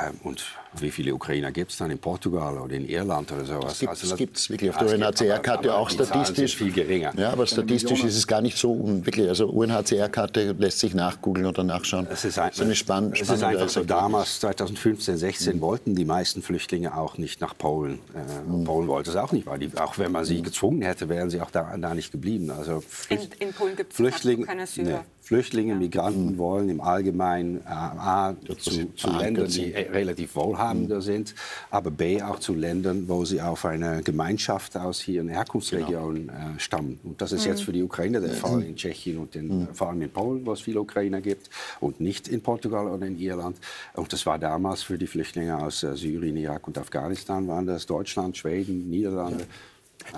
[0.00, 0.44] Ähm, und
[0.78, 3.72] wie viele Ukrainer gibt es dann in Portugal oder in Irland oder sowas?
[3.72, 6.56] Es gibt es also, wirklich auf der UNHCR-Karte auch statistisch.
[6.56, 7.12] viel geringer.
[7.16, 9.28] Ja, aber statistisch ist es gar nicht so wirklich.
[9.28, 12.06] Also UNHCR-Karte lässt sich nachgoogeln oder nachschauen.
[12.08, 15.60] Es ist, ein, so eine spann es ist einfach so, damals, 2015, 16, mhm.
[15.60, 17.98] wollten die meisten Flüchtlinge auch nicht nach Polen.
[18.14, 18.62] Äh, mhm.
[18.62, 20.44] Polen wollte es auch nicht, weil die, auch wenn man sie mhm.
[20.44, 22.52] gezwungen hätte, wären sie auch da, da nicht geblieben.
[22.52, 24.84] Also Flücht, in, in, Polen gibt es keine Syrer.
[24.84, 25.19] Nee.
[25.30, 31.36] Flüchtlinge, Migranten wollen im Allgemeinen äh, A, zu, zu Ländern, die relativ wohlhabender sind,
[31.70, 36.32] aber B, auch zu Ländern, wo sie auf eine Gemeinschaft aus ihren Herkunftsregionen genau.
[36.32, 36.98] äh, stammen.
[37.04, 40.02] Und das ist jetzt für die Ukraine der Fall in Tschechien und in, vor allem
[40.02, 43.56] in Polen, wo es viele Ukrainer gibt und nicht in Portugal oder in Irland.
[43.94, 47.86] Und das war damals für die Flüchtlinge aus äh, Syrien, Irak und Afghanistan, waren das
[47.86, 49.44] Deutschland, Schweden, Niederlande.
[49.44, 49.46] Ja.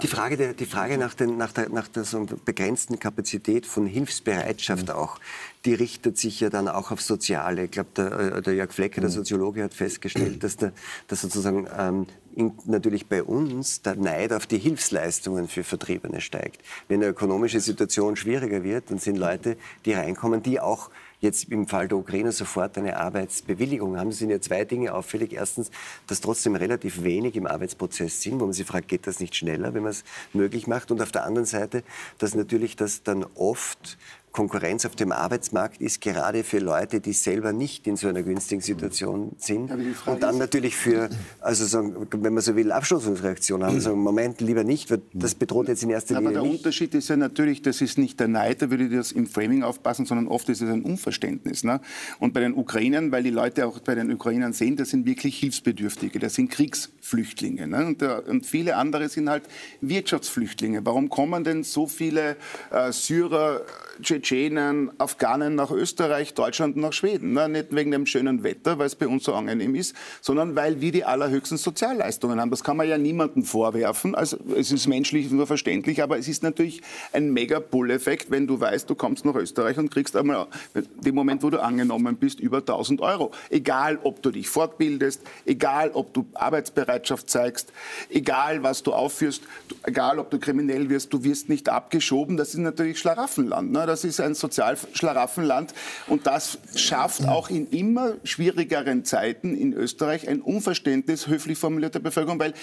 [0.03, 3.87] Die Frage, der, die Frage nach, den, nach, der, nach der so begrenzten Kapazität von
[3.87, 4.95] Hilfsbereitschaft mhm.
[4.95, 5.18] auch,
[5.64, 7.64] die richtet sich ja dann auch auf Soziale.
[7.64, 9.14] Ich glaube, der, äh, der, Jörg Flecker, der mhm.
[9.14, 10.72] Soziologe, hat festgestellt, dass, der,
[11.09, 16.62] dass sozusagen ähm, in, natürlich bei uns der Neid auf die Hilfsleistungen für Vertriebene steigt.
[16.89, 20.91] Wenn eine ökonomische Situation schwieriger wird, dann sind Leute, die reinkommen, die auch
[21.22, 25.32] jetzt im Fall der Ukraine sofort eine Arbeitsbewilligung haben, sind ja zwei Dinge auffällig.
[25.32, 25.70] Erstens,
[26.08, 29.72] dass trotzdem relativ wenig im Arbeitsprozess sind, wo man sich fragt, geht das nicht schneller,
[29.72, 30.90] wenn man es möglich macht?
[30.90, 31.84] Und auf der anderen Seite,
[32.18, 33.96] dass natürlich das dann oft
[34.33, 38.62] Konkurrenz auf dem Arbeitsmarkt ist, gerade für Leute, die selber nicht in so einer günstigen
[38.62, 39.70] Situation sind.
[40.07, 41.11] Und dann natürlich für,
[41.41, 43.80] also sagen, wenn man so will, Abstoßungsreaktionen haben.
[43.80, 46.59] Sagen, Moment, lieber nicht, weil das bedroht jetzt in erster Linie Aber der nicht.
[46.61, 49.62] Unterschied ist ja natürlich, das ist nicht der Neid, da würde ich das im Framing
[49.62, 51.62] aufpassen, sondern oft ist es ein Unverständnis.
[51.62, 51.80] Ne?
[52.18, 55.39] Und bei den Ukrainern, weil die Leute auch bei den Ukrainern sehen, das sind wirklich
[55.39, 57.66] Hilfsbedürftige, das sind Kriegsflüchtlinge.
[57.66, 57.87] Ne?
[57.87, 59.43] Und, der, und, viele andere sind halt
[59.83, 60.87] Wirtschaftsflüchtlinge.
[60.87, 62.37] Warum kommen denn so viele
[62.70, 63.61] äh, Syrer,
[64.22, 67.32] Tschetschenen, Afghanen nach Österreich, Deutschland nach Schweden.
[67.32, 70.80] Na, nicht wegen dem schönen Wetter, weil es bei uns so angenehm ist, sondern weil
[70.80, 72.50] wir die allerhöchsten Sozialleistungen haben.
[72.50, 74.14] Das kann man ja niemandem vorwerfen.
[74.14, 78.60] Also es ist menschlich nur verständlich, aber es ist natürlich ein mega Pull-Effekt, wenn du
[78.60, 82.58] weißt, du kommst nach Österreich und kriegst einmal, dem Moment, wo du angenommen bist, über
[82.58, 83.32] 1000 Euro.
[83.50, 87.72] Egal, ob du dich fortbildest, egal, ob du Arbeitsbereitschaft zeigst,
[88.08, 89.42] egal, was du aufführst,
[89.84, 92.36] egal, ob du kriminell wirst, du wirst nicht abgeschoben.
[92.36, 93.72] Das ist natürlich Schlaraffenland.
[93.72, 93.84] Ne?
[93.86, 95.74] Das ist ein Sozialschlaraffenland
[96.06, 102.38] und das schafft auch in immer schwierigeren Zeiten in Österreich ein Unverständnis höflich formulierter Bevölkerung,
[102.38, 102.54] weil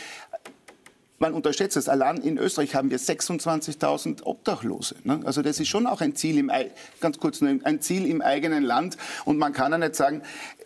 [1.19, 1.89] man unterschätzt es.
[1.89, 4.95] Allein in Österreich haben wir 26.000 Obdachlose.
[5.03, 5.21] Ne?
[5.25, 6.51] Also das ist schon auch ein Ziel im,
[6.99, 8.97] ganz kurz, ein Ziel im eigenen Land.
[9.25, 10.21] Und man kann ja nicht sagen,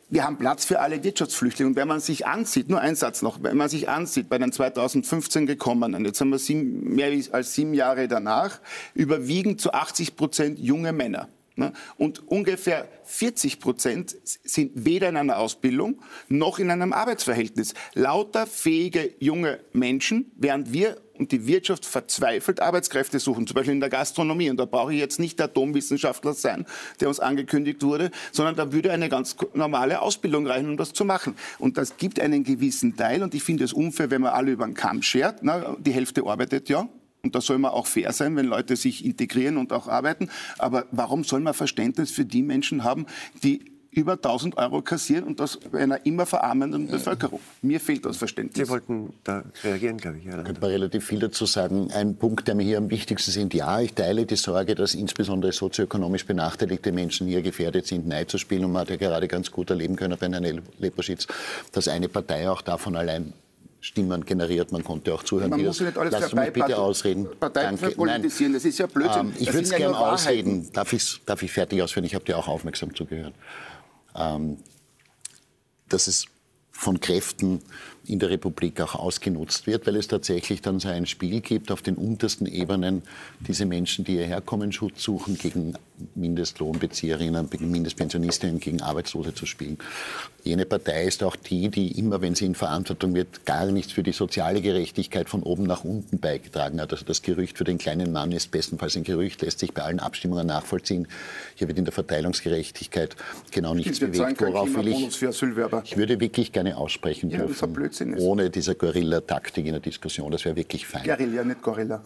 [0.10, 1.70] wir haben Platz für alle Wirtschaftsflüchtlinge.
[1.70, 4.52] Und wenn man sich ansieht, nur ein Satz noch, wenn man sich ansieht, bei den
[4.52, 8.60] 2015 gekommenen, jetzt haben wir sieben, mehr als sieben Jahre danach,
[8.94, 11.30] überwiegen zu 80 Prozent junge Männer.
[11.56, 11.74] Ne?
[11.98, 17.74] Und ungefähr 40 Prozent sind weder in einer Ausbildung noch in einem Arbeitsverhältnis.
[17.94, 23.80] Lauter fähige junge Menschen, während wir und die Wirtschaft verzweifelt Arbeitskräfte suchen, zum Beispiel in
[23.80, 24.50] der Gastronomie.
[24.50, 26.66] Und da brauche ich jetzt nicht der Atomwissenschaftler sein,
[27.00, 31.06] der uns angekündigt wurde, sondern da würde eine ganz normale Ausbildung reichen, um das zu
[31.06, 31.36] machen.
[31.60, 33.22] Und das gibt einen gewissen Teil.
[33.22, 35.40] Und ich finde es unfair, wenn man alle über den Kamm schert.
[35.42, 36.90] Na, die Hälfte arbeitet ja,
[37.24, 40.30] und da soll man auch fair sein, wenn Leute sich integrieren und auch arbeiten.
[40.60, 43.06] Aber warum soll man Verständnis für die Menschen haben,
[43.44, 47.40] die über 1000 Euro kassieren und das bei einer immer verarmenden Bevölkerung.
[47.62, 48.66] Mir fehlt das Verständnis.
[48.66, 50.26] Sie wollten da reagieren, glaube ich.
[50.26, 51.92] Ja, ich könnte relativ viel dazu sagen.
[51.92, 55.52] Ein Punkt, der mir hier am wichtigsten ist, ja, ich teile die Sorge, dass insbesondere
[55.52, 58.66] sozioökonomisch benachteiligte Menschen hier gefährdet sind, Nein zu spielen.
[58.66, 61.28] Und man hat ja gerade ganz gut erleben können bei Herrn Leposchitz,
[61.72, 63.34] dass eine Partei auch davon allein
[63.84, 64.72] Stimmen generiert.
[64.72, 65.50] Man konnte auch zuhören.
[65.50, 67.28] Man muss ja nicht alles Lass mich bitte ausreden.
[67.38, 67.92] Danke.
[67.92, 69.28] politisieren, das ist ja Blödsinn.
[69.28, 70.72] Ähm, ich würde es ja gerne ausreden.
[70.72, 72.06] Darf, darf ich fertig ausführen?
[72.06, 73.34] Ich habe dir auch aufmerksam zugehört.
[74.16, 74.58] Ähm,
[75.90, 76.28] dass es
[76.72, 77.60] von Kräften
[78.06, 81.82] in der Republik auch ausgenutzt wird, weil es tatsächlich dann so ein Spiel gibt auf
[81.82, 83.04] den untersten Ebenen,
[83.42, 85.74] diese Menschen, die hierher kommen, Schutz suchen gegen
[86.16, 89.78] Mindestlohnbezieherinnen, Mindestpensionistinnen, gegen Arbeitslose zu spielen.
[90.44, 94.04] Jene Partei ist auch die, die immer, wenn sie in Verantwortung wird, gar nichts für
[94.04, 96.92] die soziale Gerechtigkeit von oben nach unten beigetragen hat.
[96.92, 100.00] Also das Gerücht für den kleinen Mann ist bestenfalls ein Gerücht, lässt sich bei allen
[100.00, 101.08] Abstimmungen nachvollziehen.
[101.56, 103.16] Hier wird in der Verteilungsgerechtigkeit
[103.52, 104.42] genau nichts bewegt.
[104.42, 105.22] Worauf will ich,
[105.84, 108.18] ich würde wirklich gerne aussprechen ja, dürfen.
[108.18, 110.32] Ohne diese Gorilla-Taktik in der Diskussion.
[110.32, 111.04] Das wäre wirklich fein.
[111.04, 112.04] Guerilla, nicht Gorilla.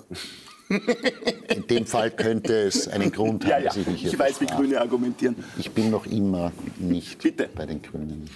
[0.70, 3.66] In dem Fall könnte es einen Grund haben, ja, ja.
[3.66, 5.36] dass ich mich hier Ich weiß, wie Grüne argumentieren.
[5.58, 7.50] Ich bin noch immer nicht Bitte.
[7.54, 8.30] bei den Grünen.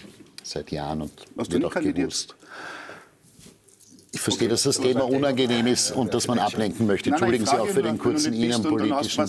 [0.43, 2.35] Seit Jahren und Hast wird auch gewusst.
[4.13, 7.11] Ich verstehe, dass das Thema unangenehm ist und dass man ablenken möchte.
[7.11, 9.25] Entschuldigen Sie auch für den kurzen innenpolitischen,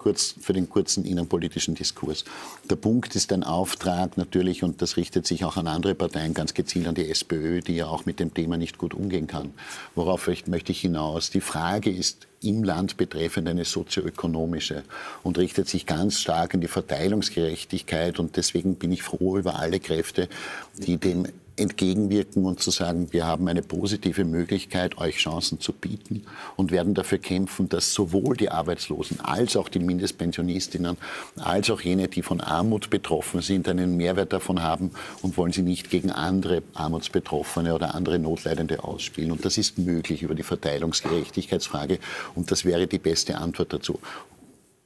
[0.00, 2.24] kurz für den kurzen innenpolitischen Diskurs.
[2.68, 6.52] Der Punkt ist ein Auftrag natürlich, und das richtet sich auch an andere Parteien, ganz
[6.52, 9.54] gezielt an die SPÖ, die ja auch mit dem Thema nicht gut umgehen kann.
[9.94, 11.30] Worauf möchte ich hinaus?
[11.30, 14.82] Die Frage ist, im Land betreffend eine sozioökonomische
[15.22, 18.18] und richtet sich ganz stark an die Verteilungsgerechtigkeit.
[18.18, 20.28] Und deswegen bin ich froh über alle Kräfte,
[20.76, 26.24] die dem entgegenwirken und zu sagen, wir haben eine positive Möglichkeit, euch Chancen zu bieten
[26.56, 30.96] und werden dafür kämpfen, dass sowohl die Arbeitslosen als auch die Mindestpensionistinnen,
[31.36, 34.90] als auch jene, die von Armut betroffen sind, einen Mehrwert davon haben
[35.22, 39.32] und wollen sie nicht gegen andere Armutsbetroffene oder andere Notleidende ausspielen.
[39.32, 41.98] Und das ist möglich über die Verteilungsgerechtigkeitsfrage
[42.34, 43.98] und das wäre die beste Antwort dazu.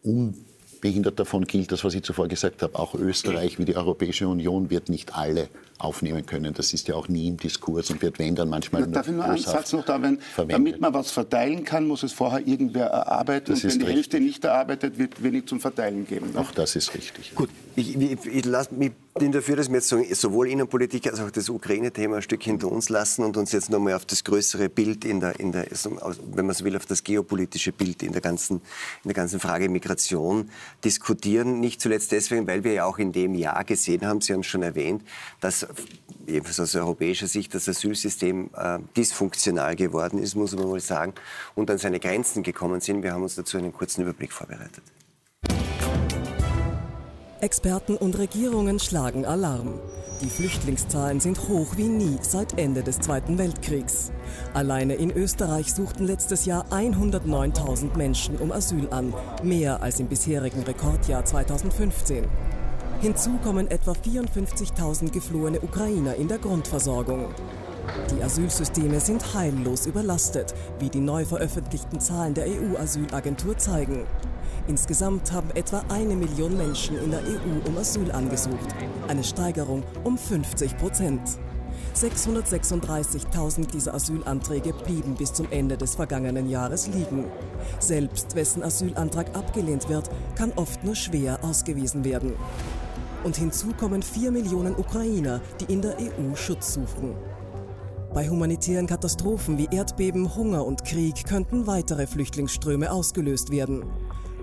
[0.03, 0.35] Um
[0.81, 2.79] behindert davon gilt das, was ich zuvor gesagt habe.
[2.79, 5.49] Auch Österreich wie die Europäische Union wird nicht alle
[5.81, 6.55] aufnehmen können.
[6.55, 8.87] Das ist ja auch nie im Diskurs und wird, wenn dann manchmal.
[8.87, 12.13] Darf ich nur einen Satz noch da, wenn, damit man was verteilen kann, muss es
[12.13, 13.53] vorher irgendwer erarbeiten.
[13.53, 13.97] Das und wenn die richtig.
[13.97, 16.33] Hälfte nicht erarbeitet wird, wenig zum Verteilen geben.
[16.33, 16.41] Ne?
[16.41, 17.35] Auch das ist richtig.
[17.35, 21.31] Gut, ich, ich, ich lasse mich bin dafür, dass wir jetzt sowohl Innenpolitik als auch
[21.31, 25.05] das Ukraine-Thema ein Stück hinter uns lassen und uns jetzt nochmal auf das größere Bild,
[25.05, 25.67] in der, in der,
[26.33, 29.69] wenn man so will, auf das geopolitische Bild in der, ganzen, in der ganzen Frage
[29.69, 30.49] Migration
[30.85, 31.59] diskutieren.
[31.59, 34.47] Nicht zuletzt deswegen, weil wir ja auch in dem Jahr gesehen haben, Sie haben es
[34.47, 35.03] schon erwähnt,
[35.41, 35.67] dass
[36.27, 41.15] jedenfalls aus europäischer Sicht das Asylsystem äh, dysfunktional geworden ist, muss man mal sagen,
[41.55, 43.03] und an seine Grenzen gekommen sind.
[43.03, 44.83] Wir haben uns dazu einen kurzen Überblick vorbereitet.
[47.41, 49.81] Experten und Regierungen schlagen Alarm.
[50.21, 54.13] Die Flüchtlingszahlen sind hoch wie nie seit Ende des Zweiten Weltkriegs.
[54.53, 60.63] Alleine in Österreich suchten letztes Jahr 109.000 Menschen um Asyl an, mehr als im bisherigen
[60.63, 62.27] Rekordjahr 2015.
[63.01, 67.29] Hinzu kommen etwa 54.000 geflohene Ukrainer in der Grundversorgung.
[68.11, 74.05] Die Asylsysteme sind heillos überlastet, wie die neu veröffentlichten Zahlen der EU-Asylagentur zeigen.
[74.69, 78.69] Insgesamt haben etwa eine Million Menschen in der EU um Asyl angesucht,
[79.09, 81.23] eine Steigerung um 50 Prozent.
[81.95, 87.25] 636.000 dieser Asylanträge blieben bis zum Ende des vergangenen Jahres liegen.
[87.79, 92.35] Selbst wessen Asylantrag abgelehnt wird, kann oft nur schwer ausgewiesen werden.
[93.23, 97.15] Und hinzu kommen vier Millionen Ukrainer, die in der EU Schutz suchen.
[98.15, 103.85] Bei humanitären Katastrophen wie Erdbeben, Hunger und Krieg könnten weitere Flüchtlingsströme ausgelöst werden.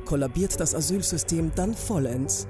[0.05, 2.47] Kollabiert das Asylsystem dann vollends?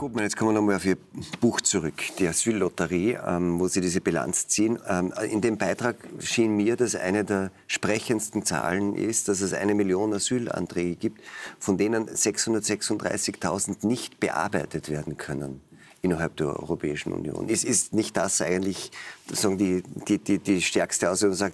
[0.00, 0.96] Gutmann, jetzt kommen wir nochmal auf Ihr
[1.42, 4.78] Buch zurück, die Asyllotterie, ähm, wo Sie diese Bilanz ziehen.
[4.88, 9.74] Ähm, in dem Beitrag schien mir, dass eine der sprechendsten Zahlen ist, dass es eine
[9.74, 11.20] Million Asylanträge gibt,
[11.58, 15.60] von denen 636.000 nicht bearbeitet werden können
[16.00, 17.50] innerhalb der Europäischen Union.
[17.50, 18.92] Ist, ist nicht das eigentlich
[19.30, 21.52] sagen, die, die, die, die stärkste Aussage,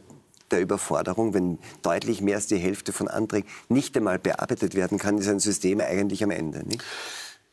[0.53, 5.19] der Überforderung, wenn deutlich mehr als die Hälfte von Anträgen nicht einmal bearbeitet werden kann,
[5.19, 6.61] ist ein System eigentlich am Ende.
[6.65, 6.85] Nicht?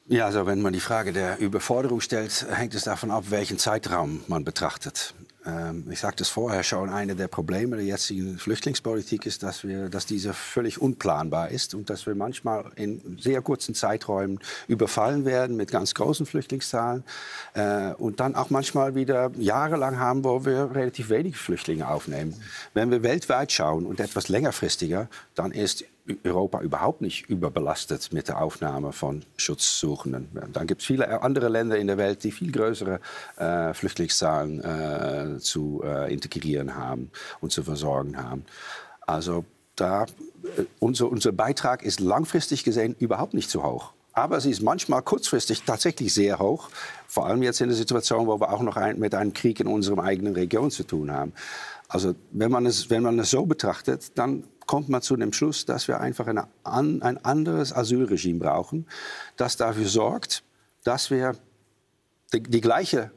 [0.07, 4.21] Ja, also wenn man die Frage der Überforderung stellt, hängt es davon ab, welchen Zeitraum
[4.27, 5.13] man betrachtet.
[5.45, 9.87] Ähm, ich sagte es vorher schon, eine der Probleme der jetzigen Flüchtlingspolitik ist, dass, wir,
[9.87, 15.55] dass diese völlig unplanbar ist und dass wir manchmal in sehr kurzen Zeiträumen überfallen werden
[15.55, 17.05] mit ganz großen Flüchtlingszahlen
[17.53, 22.35] äh, und dann auch manchmal wieder jahrelang haben, wo wir relativ wenig Flüchtlinge aufnehmen.
[22.73, 25.85] Wenn wir weltweit schauen und etwas längerfristiger, dann ist
[26.25, 30.27] Europa überhaupt nicht überbelastet mit der Aufnahme von Schutzsuchenden.
[30.51, 32.99] Dann gibt es viele andere Länder in der Welt, die viel größere
[33.37, 38.43] äh, Flüchtlingszahlen äh, zu äh, integrieren haben und zu versorgen haben.
[39.01, 39.45] Also
[39.75, 43.93] da, äh, unser, unser Beitrag ist langfristig gesehen überhaupt nicht so hoch.
[44.11, 46.69] Aber sie ist manchmal kurzfristig tatsächlich sehr hoch.
[47.07, 49.67] Vor allem jetzt in der Situation, wo wir auch noch ein, mit einem Krieg in
[49.67, 51.33] unserer eigenen Region zu tun haben.
[51.87, 55.65] Also wenn man es, wenn man es so betrachtet, dann kommt man zu dem Schluss,
[55.65, 58.87] dass wir einfach eine, ein anderes Asylregime brauchen,
[59.37, 60.43] das dafür sorgt,
[60.83, 61.35] dass wir
[62.33, 63.11] die, die gleiche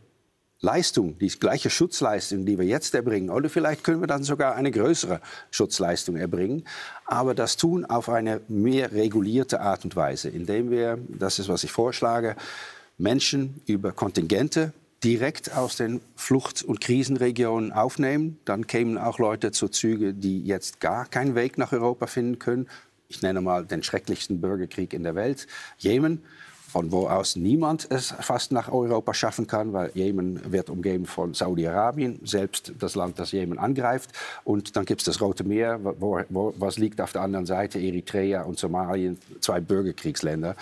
[0.60, 4.70] Leistung, die gleiche Schutzleistung, die wir jetzt erbringen, oder vielleicht können wir dann sogar eine
[4.70, 5.20] größere
[5.50, 6.64] Schutzleistung erbringen,
[7.04, 11.62] aber das tun auf eine mehr regulierte Art und Weise, indem wir, das ist was
[11.62, 12.36] ich vorschlage,
[12.96, 14.72] Menschen über Kontingente
[15.06, 18.40] direkt aus den Flucht- und Krisenregionen aufnehmen.
[18.44, 22.66] Dann kämen auch Leute zu Züge, die jetzt gar keinen Weg nach Europa finden können.
[23.06, 25.46] Ich nenne mal den schrecklichsten Bürgerkrieg in der Welt,
[25.78, 26.24] Jemen
[26.76, 31.32] von wo aus niemand es fast nach Europa schaffen kann, weil Jemen wird umgeben von
[31.32, 34.10] Saudi-Arabien, selbst das Land, das Jemen angreift.
[34.44, 37.78] Und dann gibt es das Rote Meer, wo, wo, was liegt auf der anderen Seite,
[37.78, 40.54] Eritrea und Somalien, zwei Bürgerkriegsländer,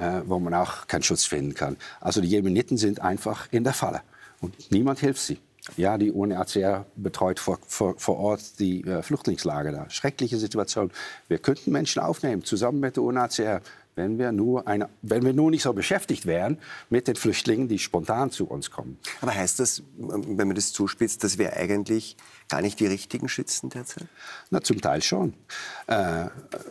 [0.00, 1.76] äh, wo man auch keinen Schutz finden kann.
[2.00, 4.00] Also die Jemeniten sind einfach in der Falle
[4.40, 5.38] und niemand hilft sie.
[5.76, 9.90] Ja, die UNHCR betreut vor, vor, vor Ort die äh, Flüchtlingslager da.
[9.90, 10.90] Schreckliche Situation.
[11.28, 13.60] Wir könnten Menschen aufnehmen, zusammen mit der UNHCR
[14.00, 17.78] wenn wir, nur eine, wenn wir nur nicht so beschäftigt wären mit den Flüchtlingen, die
[17.78, 18.98] spontan zu uns kommen.
[19.20, 22.16] Aber heißt das, wenn man das zuspitzt, dass wir eigentlich
[22.48, 24.06] gar nicht die richtigen schützen derzeit?
[24.48, 25.34] Na, zum Teil schon.
[25.86, 26.26] Äh,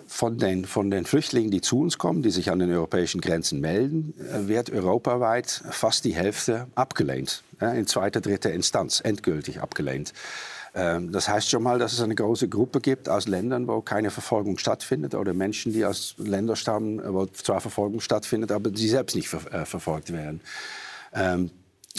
[0.07, 3.59] von, den, von den Flüchtlingen, die zu uns kommen, die sich an den europäischen Grenzen
[3.61, 7.43] melden, äh, wird europaweit fast die Hälfte abgelehnt.
[7.61, 10.13] Ja, in zweiter, dritter Instanz, endgültig abgelehnt.
[10.73, 14.11] Ähm, das heißt schon mal, dass es eine große Gruppe gibt aus Ländern, wo keine
[14.11, 19.15] Verfolgung stattfindet oder Menschen, die aus Ländern stammen, wo zwar Verfolgung stattfindet, aber sie selbst
[19.15, 20.41] nicht ver äh, verfolgt werden.
[21.13, 21.51] Ähm,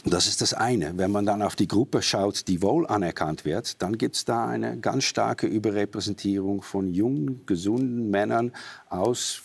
[0.04, 0.96] das ist das eine.
[0.96, 4.46] Wenn man dann auf die Gruppe schaut, die wohl anerkannt wird, dann gibt es da
[4.46, 8.52] eine ganz starke Überrepräsentierung von jungen, gesunden Männern
[8.88, 9.42] aus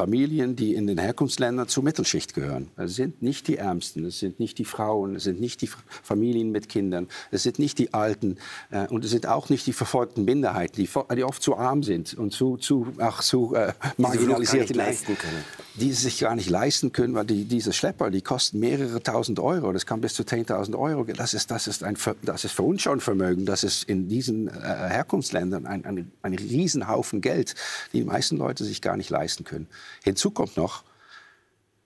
[0.00, 2.68] Familien, die in den Herkunftsländern zur Mittelschicht gehören.
[2.76, 5.68] Es sind nicht die Ärmsten, es sind nicht die Frauen, es sind nicht die
[6.02, 8.38] Familien mit Kindern, es sind nicht die Alten
[8.70, 12.14] äh, und es sind auch nicht die verfolgten Minderheiten, die, die oft zu arm sind
[12.14, 15.44] und zu, zu, ach, zu äh, marginalisiert leisten können.
[15.74, 19.72] Die sich gar nicht leisten können, weil die, diese Schlepper, die kosten mehrere tausend Euro,
[19.72, 21.04] das kann bis zu 10.000 Euro.
[21.04, 24.48] Das ist, das, ist ein, das ist für uns schon Vermögen, das ist in diesen
[24.48, 27.54] äh, Herkunftsländern ein, ein, ein Riesenhaufen Geld,
[27.92, 29.68] die die meisten Leute sich gar nicht leisten können.
[30.02, 30.84] Hinzu kommt noch,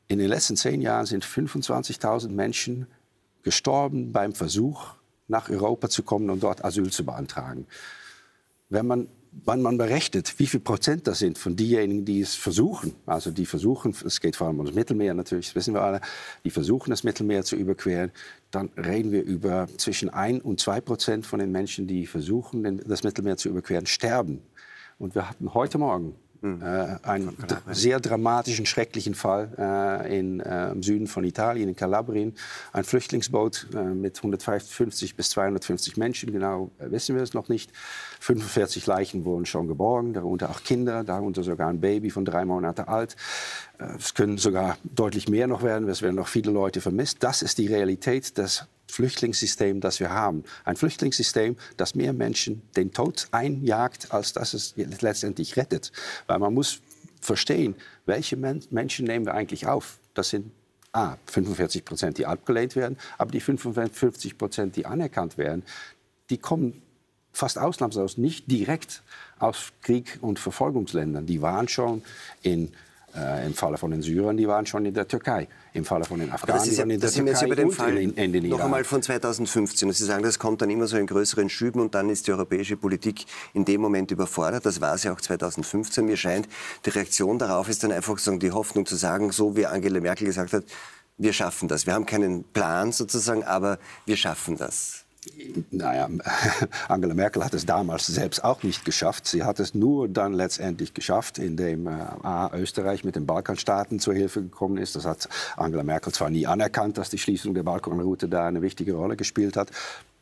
[0.07, 2.87] in den letzten zehn Jahren sind 25.000 Menschen
[3.43, 4.95] gestorben beim Versuch,
[5.29, 7.67] nach Europa zu kommen und dort Asyl zu beantragen.
[8.69, 9.09] Wenn man,
[9.45, 13.47] wenn man berechnet, wie viel Prozent das sind von denjenigen, die es versuchen, also die
[13.47, 16.01] versuchen, es geht vor allem um das Mittelmeer natürlich, das wissen wir alle,
[16.45, 18.13] die versuchen, das Mittelmeer zu überqueren,
[18.51, 23.03] dann reden wir über zwischen 1 und 2 Prozent von den Menschen, die versuchen, das
[23.03, 24.43] Mittelmeer zu überqueren, sterben.
[24.99, 26.61] Und wir hatten heute Morgen Mhm.
[26.61, 27.35] Äh, einen
[27.71, 32.35] sehr dramatischen, schrecklichen Fall äh, in, äh, im Süden von Italien, in Kalabrien.
[32.75, 37.71] Ein Flüchtlingsboot äh, mit 150 bis 250 Menschen, genau äh, wissen wir es noch nicht.
[38.21, 42.83] 45 Leichen wurden schon geborgen, darunter auch Kinder, darunter sogar ein Baby von drei Monaten
[42.83, 43.17] alt.
[43.79, 47.23] Äh, es können sogar deutlich mehr noch werden, es werden noch viele Leute vermisst.
[47.23, 50.45] Das ist die Realität des Flüchtlingssystem, das wir haben.
[50.65, 55.93] Ein Flüchtlingssystem, das mehr Menschen den Tod einjagt, als dass es letztendlich rettet.
[56.27, 56.81] Weil man muss
[57.21, 57.75] verstehen,
[58.07, 59.99] welche Men Menschen nehmen wir eigentlich auf.
[60.15, 60.53] Das sind
[60.93, 65.65] A, 45 Prozent, die abgelehnt werden, aber die 55 Prozent, die anerkannt werden,
[66.31, 66.83] die kommen
[67.33, 69.03] fast ausnahmslos nicht direkt
[69.41, 71.27] aus Krieg- und Verfolgungsländern.
[71.27, 72.03] Die waren schon
[72.43, 72.73] in
[73.17, 75.47] äh, Im Falle von den Syrern, die waren schon in der Türkei.
[75.73, 77.57] Im Falle von den Afghanen, das ist ja, in der das Türkei sind jetzt über
[77.57, 79.89] den Fall in, in, in noch einmal von 2015.
[79.89, 82.33] Und Sie sagen, das kommt dann immer so in größeren Schüben und dann ist die
[82.33, 84.67] europäische Politik in dem Moment überfordert.
[84.67, 86.05] Das war es ja auch 2015.
[86.05, 86.49] Mir scheint,
[86.85, 90.27] die Reaktion darauf ist dann einfach so die Hoffnung zu sagen, so wie Angela Merkel
[90.27, 90.65] gesagt hat,
[91.17, 91.87] wir schaffen das.
[91.87, 95.04] Wir haben keinen Plan sozusagen, aber wir schaffen das.
[95.71, 96.09] Naja,
[96.89, 99.27] Angela Merkel hat es damals selbst auch nicht geschafft.
[99.27, 101.93] Sie hat es nur dann letztendlich geschafft, indem äh,
[102.55, 104.97] Österreich mit den Balkanstaaten zur Hilfe gekommen ist.
[104.97, 108.95] Das hat Angela Merkel zwar nie anerkannt, dass die Schließung der Balkanroute da eine wichtige
[108.95, 109.71] Rolle gespielt hat.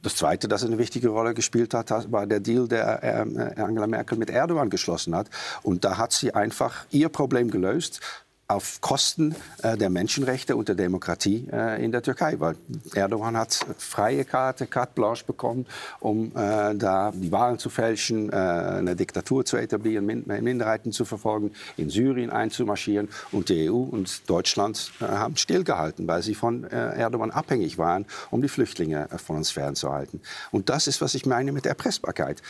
[0.03, 4.19] Das Zweite, das eine wichtige Rolle gespielt hat, war der Deal, der äh, Angela Merkel
[4.19, 5.29] mit Erdogan geschlossen hat.
[5.63, 8.01] Und da hat sie einfach ihr Problem gelöst
[8.49, 12.39] auf Kosten äh, der Menschenrechte und der Demokratie äh, in der Türkei.
[12.39, 12.57] Weil
[12.95, 15.67] Erdogan hat freie Karte, carte blanche bekommen,
[16.01, 21.05] um äh, da die Wahlen zu fälschen, äh, eine Diktatur zu etablieren, Min Minderheiten zu
[21.05, 23.09] verfolgen, in Syrien einzumarschieren.
[23.31, 28.07] Und die EU und Deutschland äh, haben stillgehalten, weil sie von äh, Erdogan abhängig waren,
[28.31, 30.21] um die Flüchtlinge von uns fernzuhalten.
[30.51, 32.43] Und das ist, was ich meine mit Erpressbarkeit.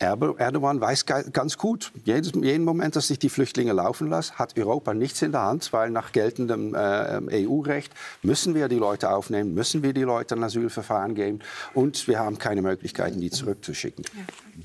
[0.00, 4.94] Erdogan weiß ganz gut, jedes, jeden Moment, dass sich die Flüchtlinge laufen lassen, hat Europa
[4.94, 7.92] nichts in der Hand, weil nach geltendem äh, EU-Recht
[8.22, 11.40] müssen wir die Leute aufnehmen, müssen wir die Leute ein Asylverfahren geben
[11.74, 14.04] und wir haben keine Möglichkeiten, die zurückzuschicken.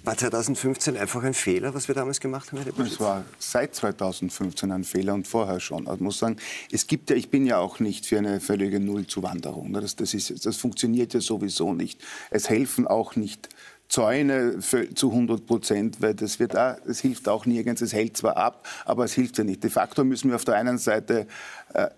[0.04, 2.62] War 2015 einfach ein Fehler, was wir damals gemacht haben?
[2.82, 5.88] Es war seit 2015 ein Fehler und vorher schon.
[5.88, 6.38] Also ich muss sagen,
[6.72, 9.72] es gibt ja, ich bin ja auch nicht für eine völlige Nullzuwanderung.
[9.72, 9.82] Ne?
[9.82, 12.02] Das, das, ist, das funktioniert ja sowieso nicht.
[12.30, 13.50] Es helfen auch nicht
[13.94, 17.80] Zäune für, zu 100 Prozent, weil das, wird auch, das hilft auch nirgends.
[17.80, 19.64] Es hält zwar ab, aber es hilft ja nicht.
[19.64, 21.28] De facto müssen wir auf der einen Seite
[21.76, 21.90] äh,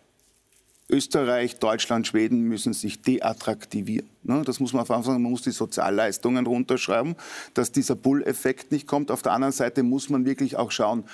[0.89, 4.09] Österreich, Deutschland, Schweden müssen sich deattraktivieren.
[4.23, 4.41] Ne?
[4.45, 7.15] Das muss man auf Anfang man muss die Sozialleistungen runterschreiben,
[7.53, 9.09] dass dieser Bull-Effekt nicht kommt.
[9.09, 11.05] Auf der anderen Seite muss man wirklich auch schauen,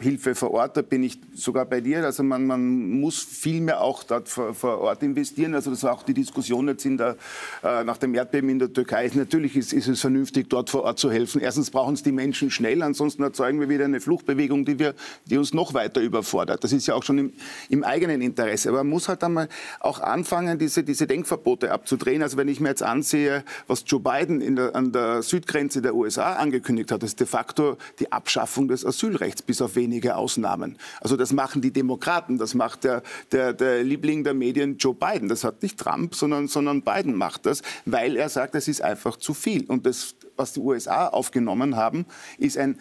[0.00, 2.04] Hilfe vor Ort, da bin ich sogar bei dir.
[2.04, 5.54] Also man, man muss viel mehr auch dort vor, vor, Ort investieren.
[5.54, 7.16] Also das war auch die Diskussion jetzt in der,
[7.64, 9.10] äh, nach dem Erdbeben in der Türkei.
[9.14, 11.40] Natürlich ist, ist, es vernünftig, dort vor Ort zu helfen.
[11.40, 14.94] Erstens brauchen es die Menschen schnell, ansonsten erzeugen wir wieder eine Fluchtbewegung, die, wir,
[15.26, 16.62] die uns noch weiter überfordert.
[16.62, 17.32] Das ist ja auch schon im,
[17.68, 18.68] im eigenen Interesse.
[18.68, 19.48] Aber man muss halt einmal
[19.80, 22.22] auch anfangen, diese, diese Denkverbote abzudrehen.
[22.22, 26.34] Also wenn ich mir jetzt ansehe, was Joe Biden der, an der Südgrenze der USA
[26.34, 30.76] angekündigt hat, ist de facto die Abschaffung des Asylrechts bis auf wenige wenige Ausnahmen.
[31.00, 35.28] Also das machen die Demokraten, das macht der, der, der Liebling der Medien Joe Biden.
[35.28, 39.16] Das hat nicht Trump, sondern, sondern Biden macht das, weil er sagt, es ist einfach
[39.16, 39.64] zu viel.
[39.64, 42.04] Und das, was die USA aufgenommen haben,
[42.36, 42.78] ist ein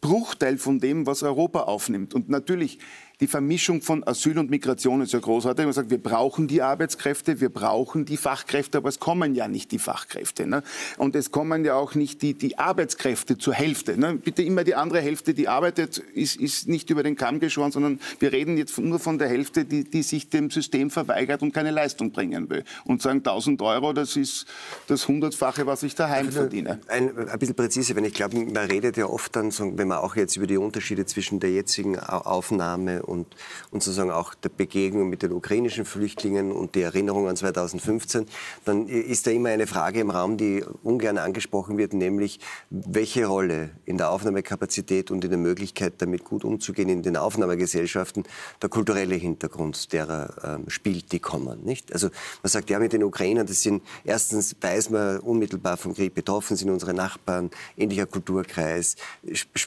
[0.00, 2.14] Bruchteil von dem, was Europa aufnimmt.
[2.14, 2.78] Und natürlich
[3.20, 5.64] die Vermischung von Asyl und Migration ist ja großartig.
[5.64, 9.72] Man sagt, wir brauchen die Arbeitskräfte, wir brauchen die Fachkräfte, aber es kommen ja nicht
[9.72, 10.46] die Fachkräfte.
[10.46, 10.62] Ne?
[10.98, 13.98] Und es kommen ja auch nicht die, die Arbeitskräfte zur Hälfte.
[13.98, 14.16] Ne?
[14.16, 18.00] Bitte immer die andere Hälfte, die arbeitet, ist, ist nicht über den Kamm geschoren, sondern
[18.18, 21.70] wir reden jetzt nur von der Hälfte, die, die sich dem System verweigert und keine
[21.70, 22.64] Leistung bringen will.
[22.84, 24.44] Und sagen 1000 Euro, das ist
[24.88, 26.80] das Hundertfache, was ich daheim also verdiene.
[26.88, 30.16] Ein, ein bisschen präzise, wenn ich glaube, man redet ja oft dann, wenn man auch
[30.16, 33.36] jetzt über die Unterschiede zwischen der jetzigen Aufnahme und,
[33.70, 38.26] und sozusagen auch der Begegnung mit den ukrainischen Flüchtlingen und die Erinnerung an 2015,
[38.64, 42.40] dann ist da immer eine Frage im Raum, die ungern angesprochen wird, nämlich
[42.70, 48.24] welche Rolle in der Aufnahmekapazität und in der Möglichkeit, damit gut umzugehen in den Aufnahmegesellschaften
[48.60, 51.64] der kulturelle Hintergrund derer ähm, spielt, die kommen.
[51.64, 51.92] Nicht?
[51.92, 52.08] Also
[52.42, 56.56] man sagt ja mit den Ukrainern, das sind erstens weiß man unmittelbar vom Krieg betroffen,
[56.56, 58.96] sind unsere Nachbarn, ähnlicher Kulturkreis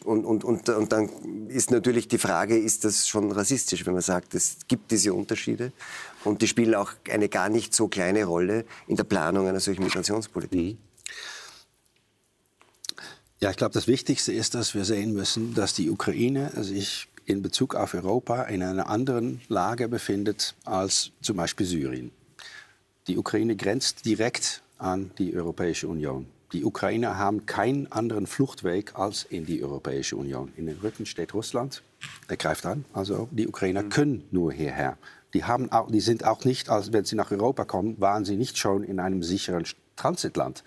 [0.03, 1.09] und, und, und, und dann
[1.47, 5.71] ist natürlich die Frage, ist das schon rassistisch, wenn man sagt, es gibt diese Unterschiede
[6.23, 9.83] und die spielen auch eine gar nicht so kleine Rolle in der Planung einer solchen
[9.83, 10.73] Migrationspolitik.
[10.73, 10.77] Mhm.
[13.41, 17.41] Ja, ich glaube, das Wichtigste ist, dass wir sehen müssen, dass die Ukraine sich in
[17.41, 22.11] Bezug auf Europa in einer anderen Lage befindet als zum Beispiel Syrien.
[23.07, 26.27] Die Ukraine grenzt direkt an die Europäische Union.
[26.51, 30.51] Die Ukrainer haben keinen anderen Fluchtweg als in die Europäische Union.
[30.57, 31.83] In den Rücken steht Russland,
[32.29, 32.85] der greift an.
[32.93, 33.89] Also die Ukrainer mhm.
[33.89, 34.97] können nur hierher.
[35.33, 38.35] Die, haben auch, die sind auch nicht, als wenn sie nach Europa kommen, waren sie
[38.35, 40.63] nicht schon in einem sicheren Transitland.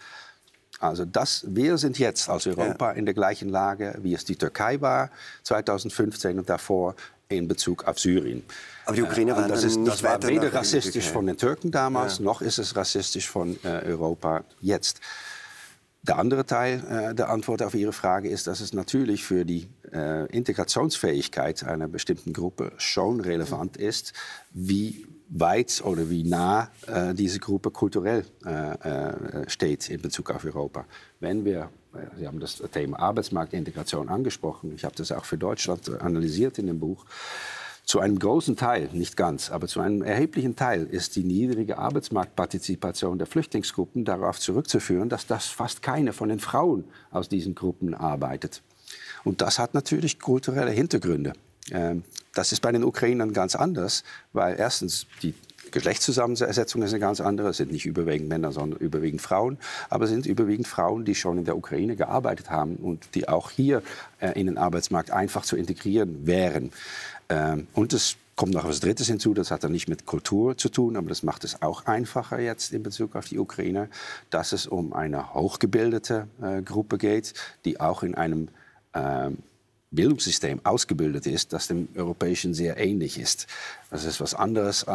[0.78, 2.99] Also das, wir sind jetzt als Europa ja.
[2.99, 5.11] in der gleichen Lage, wie es die Türkei war
[5.45, 6.97] 2015 und davor
[7.28, 8.43] in Bezug auf Syrien.
[8.85, 11.70] Aber die Ukrainer äh, waren das, ist, nicht das war weder rassistisch von den Türken
[11.70, 12.24] damals, ja.
[12.24, 15.01] noch ist es rassistisch von äh, Europa jetzt.
[16.03, 19.68] Der andere Teil äh, der Antwort auf Ihre Frage ist, dass es natürlich für die
[19.93, 24.12] äh, Integrationsfähigkeit einer bestimmten Gruppe schon relevant ist,
[24.53, 30.45] wie weit oder wie nah äh, diese Gruppe kulturell äh, äh, steht in Bezug auf
[30.45, 30.84] Europa.
[31.20, 35.88] Wenn wir, äh, Sie haben das Thema Arbeitsmarktintegration angesprochen, ich habe das auch für Deutschland
[36.01, 37.07] analysiert in dem Buch,
[37.84, 43.18] zu einem großen Teil, nicht ganz, aber zu einem erheblichen Teil ist die niedrige Arbeitsmarktpartizipation
[43.18, 48.62] der Flüchtlingsgruppen darauf zurückzuführen, dass das fast keine von den Frauen aus diesen Gruppen arbeitet.
[49.25, 51.33] Und das hat natürlich kulturelle Hintergründe.
[51.70, 52.05] Ähm,
[52.35, 55.35] das ist bei den Ukrainern ganz anders, weil erstens die
[55.70, 57.49] Geschlechtszusammensetzung ist eine ganz andere.
[57.49, 59.59] Es sind nicht überwiegend Männer, sondern überwiegend Frauen.
[59.91, 63.51] Aber es sind überwiegend Frauen, die schon in der Ukraine gearbeitet haben und die auch
[63.51, 63.83] hier
[64.20, 66.73] äh, in den Arbeitsmarkt einfach zu integrieren wären.
[67.29, 70.68] Ähm, und es kommt noch etwas Drittes hinzu, das hat dann nicht mit Kultur zu
[70.68, 73.89] tun, aber das macht es auch einfacher jetzt in Bezug auf die Ukraine,
[74.31, 78.49] dass es um eine hochgebildete äh, Gruppe geht, die auch in einem
[79.93, 83.47] Bildungssystem ausgebildet ist, das dem europäischen sehr ähnlich ist.
[83.90, 84.84] Das ist was anderes.
[84.84, 84.90] Äh,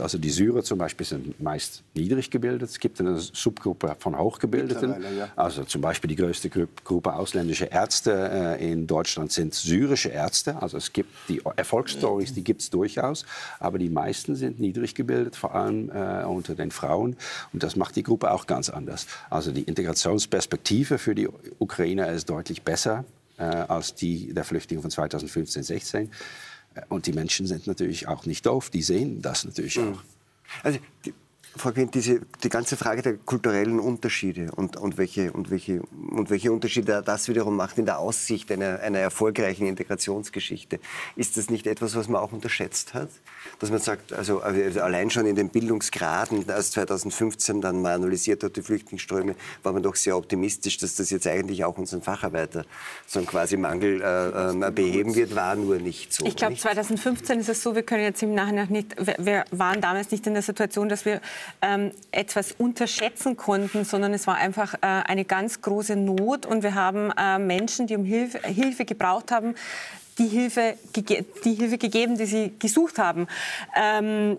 [0.00, 2.68] also die Syrer zum Beispiel sind meist niedrig gebildet.
[2.68, 4.96] Es gibt eine Subgruppe von Hochgebildeten.
[5.16, 5.28] Ja.
[5.36, 10.60] Also zum Beispiel die größte Gruppe ausländische Ärzte äh, in Deutschland sind syrische Ärzte.
[10.60, 13.24] Also es gibt die Erfolgsstories, die gibt es durchaus.
[13.60, 17.16] Aber die meisten sind niedrig gebildet, vor allem äh, unter den Frauen.
[17.52, 19.06] Und das macht die Gruppe auch ganz anders.
[19.30, 21.28] Also die Integrationsperspektive für die
[21.60, 23.04] Ukrainer ist deutlich besser
[23.40, 26.10] äh, als die der Flüchtlinge von 2015, 16.
[26.74, 29.94] Äh, und die Menschen sind natürlich auch nicht doof, die sehen das natürlich mhm.
[29.94, 30.02] auch.
[30.62, 31.14] Also die,
[31.56, 36.30] Frau Quint, diese, die ganze Frage der kulturellen Unterschiede und, und, welche, und, welche, und
[36.30, 40.78] welche Unterschiede das wiederum macht in der Aussicht einer, einer erfolgreichen Integrationsgeschichte,
[41.16, 43.08] ist das nicht etwas, was man auch unterschätzt hat?
[43.58, 48.44] Dass man sagt, also, also allein schon in den Bildungsgraden, als 2015 dann mal analysiert
[48.44, 49.34] hat, die Flüchtlingsströme,
[49.64, 52.64] war man doch sehr optimistisch, dass das jetzt eigentlich auch unseren Facharbeiter
[53.06, 56.24] so einen quasi Mangel äh, äh, beheben wird, war nur nicht so.
[56.26, 60.12] Ich glaube, 2015 ist es so, wir können jetzt im Nachhinein nicht, wir waren damals
[60.12, 61.20] nicht in der Situation, dass wir
[61.62, 66.74] ähm, etwas unterschätzen konnten, sondern es war einfach äh, eine ganz große Not und wir
[66.74, 69.54] haben äh, Menschen, die um Hilfe, Hilfe gebraucht haben,
[70.18, 73.26] die Hilfe, die Hilfe gegeben, die sie gesucht haben.
[73.74, 74.36] Ähm,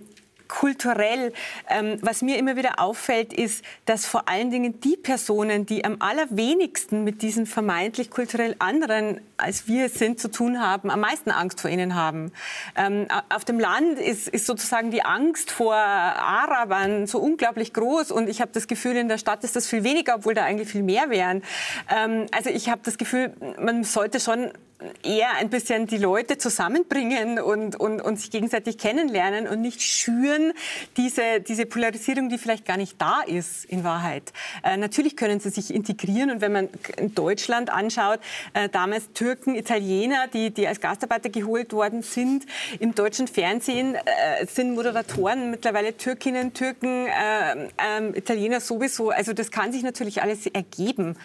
[0.51, 1.33] kulturell.
[1.69, 5.97] Ähm, was mir immer wieder auffällt, ist, dass vor allen Dingen die Personen, die am
[5.99, 11.31] allerwenigsten mit diesen vermeintlich kulturell anderen als wir es sind zu tun haben, am meisten
[11.31, 12.31] Angst vor ihnen haben.
[12.75, 18.29] Ähm, auf dem Land ist, ist, sozusagen die Angst vor Arabern so unglaublich groß und
[18.29, 20.83] ich habe das Gefühl, in der Stadt ist das viel weniger, obwohl da eigentlich viel
[20.83, 21.43] mehr wären.
[21.89, 24.51] Ähm, also ich habe das Gefühl, man sollte schon
[25.03, 30.53] eher ein bisschen die Leute zusammenbringen und, und, und sich gegenseitig kennenlernen und nicht schüren
[30.97, 34.33] diese, diese Polarisierung, die vielleicht gar nicht da ist in Wahrheit.
[34.63, 38.19] Äh, natürlich können sie sich integrieren und wenn man in Deutschland anschaut,
[38.53, 42.45] äh, damals Türken, Italiener, die, die als Gastarbeiter geholt worden sind,
[42.79, 49.09] im deutschen Fernsehen äh, sind Moderatoren mittlerweile Türkinnen, Türken, äh, ähm, Italiener sowieso.
[49.09, 51.15] Also das kann sich natürlich alles ergeben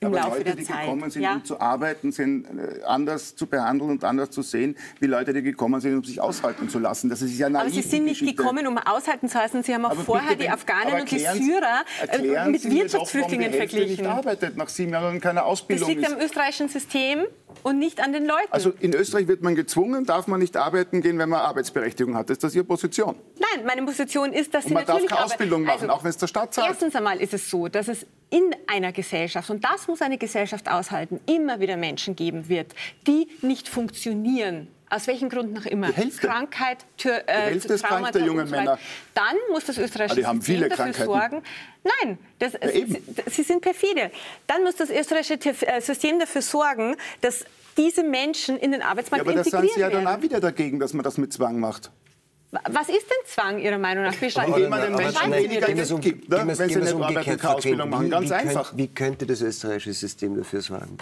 [0.00, 0.80] im Aber Laufe Leute, der die Zeit.
[0.82, 1.34] gekommen sind, ja.
[1.34, 5.42] um zu arbeiten, sind äh, anders zu behandeln und anders zu sehen, wie Leute, die
[5.42, 7.08] gekommen sind, um sich aushalten zu lassen.
[7.08, 8.36] Das ist ja Aber Sie sind nicht Geschichte.
[8.42, 9.62] gekommen, um aushalten zu lassen.
[9.62, 13.88] Sie haben auch aber vorher bitte, die Afghanen und die Syrer äh, mit Wirtschaftsflüchtlingen verglichen.
[13.90, 15.88] nicht arbeitet nach sieben Jahren keine Ausbildung.
[15.88, 17.24] Das liegt am österreichischen System
[17.62, 18.48] und nicht an den Leuten.
[18.50, 22.30] Also in Österreich wird man gezwungen, darf man nicht arbeiten gehen, wenn man Arbeitsberechtigung hat.
[22.30, 23.16] Ist das Ihre Position?
[23.38, 26.04] Nein, meine Position ist, dass und Sie man natürlich darf keine Ausbildung machen, also, auch
[26.04, 26.68] wenn es der Staat zahlt.
[26.68, 30.68] Erstens einmal ist es so, dass es in einer Gesellschaft, und das muss eine Gesellschaft
[30.70, 32.74] aushalten, immer wieder Menschen geben wird,
[33.06, 34.68] die nicht funktionieren.
[34.88, 35.88] Aus welchen Gründen noch immer.
[35.88, 36.28] Die Hälfte.
[36.28, 38.78] Krankheit, Tür, äh, die Hälfte ist krank der jungen Männer.
[39.14, 41.42] Dann muss das österreichische ah, System dafür sorgen.
[41.82, 44.12] Nein, das, ja, sie, sie sind perfide.
[44.46, 47.44] Dann muss das österreichische äh, System dafür sorgen, dass
[47.76, 49.84] diese Menschen in den Arbeitsmarkt ja, aber integriert werden.
[49.84, 51.90] Aber da sind Sie ja dann auch wieder dagegen, dass man das mit Zwang macht.
[52.50, 54.14] Was ist denn Zwang Ihrer Meinung nach?
[54.14, 56.42] Indem man den Menschen weniger Geld gibt, ne?
[56.46, 58.10] wenn sie nicht arbeiten, keine Ausbildung machen.
[58.10, 58.68] Ganz wie, einfach.
[58.68, 60.96] Könnt, wie könnte das österreichische System dafür sorgen?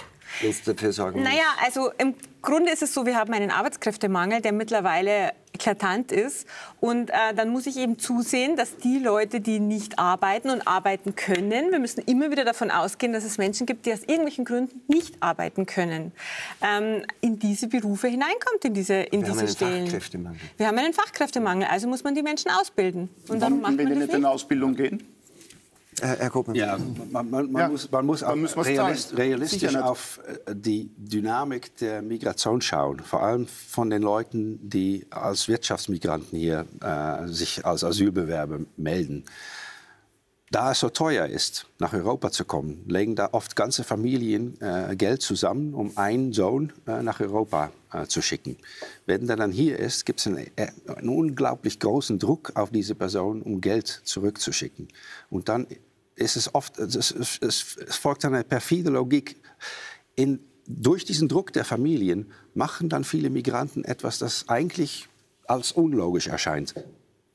[0.64, 5.32] Dafür sorgen naja, also im Grunde ist es so, wir haben einen Arbeitskräftemangel, der mittlerweile
[5.54, 6.46] eklatant ist.
[6.80, 11.14] Und äh, dann muss ich eben zusehen, dass die Leute, die nicht arbeiten und arbeiten
[11.14, 14.82] können, wir müssen immer wieder davon ausgehen, dass es Menschen gibt, die aus irgendwelchen Gründen
[14.88, 16.12] nicht arbeiten können,
[16.60, 19.72] ähm, in diese Berufe hineinkommt, in diese, in wir diese haben Stellen.
[19.74, 20.40] Einen Fachkräftemangel.
[20.56, 23.08] Wir haben einen Fachkräftemangel, also muss man die Menschen ausbilden.
[23.28, 25.13] Und warum macht man nicht in eine Ausbildung gehen?
[26.00, 26.56] Herr Koppmann.
[26.56, 26.78] Ja,
[27.10, 30.90] man, man, man Ja, muss, man muss auch man muss realist, realistisch auf äh, die
[30.96, 33.00] Dynamik der Migration schauen.
[33.00, 39.24] Vor allem von den Leuten, die als Wirtschaftsmigranten hier äh, sich als Asylbewerber melden.
[40.54, 44.94] Da es so teuer ist, nach Europa zu kommen, legen da oft ganze Familien äh,
[44.94, 48.56] Geld zusammen, um einen Sohn äh, nach Europa äh, zu schicken.
[49.04, 52.94] Wenn der dann hier ist, gibt es einen, äh, einen unglaublich großen Druck auf diese
[52.94, 54.86] Person, um Geld zurückzuschicken.
[55.28, 55.66] Und dann
[56.16, 59.36] ist es oft, es, es, es, folgt eine perfide Logik.
[60.14, 65.08] In, durch diesen Druck der Familien machen dann viele Migranten etwas, das eigentlich
[65.46, 66.74] als unlogisch erscheint.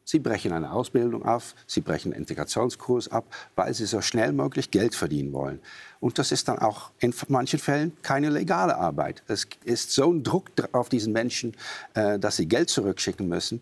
[0.09, 3.25] Sie brechen eine Ausbildung auf, sie brechen einen Integrationskurs ab,
[3.55, 5.59] weil sie so schnell möglich Geld verdienen wollen.
[5.99, 9.21] Und das ist dann auch in manchen Fällen keine legale Arbeit.
[9.27, 11.55] Es ist so ein Druck auf diesen Menschen,
[11.93, 13.61] äh, dass sie Geld zurückschicken müssen,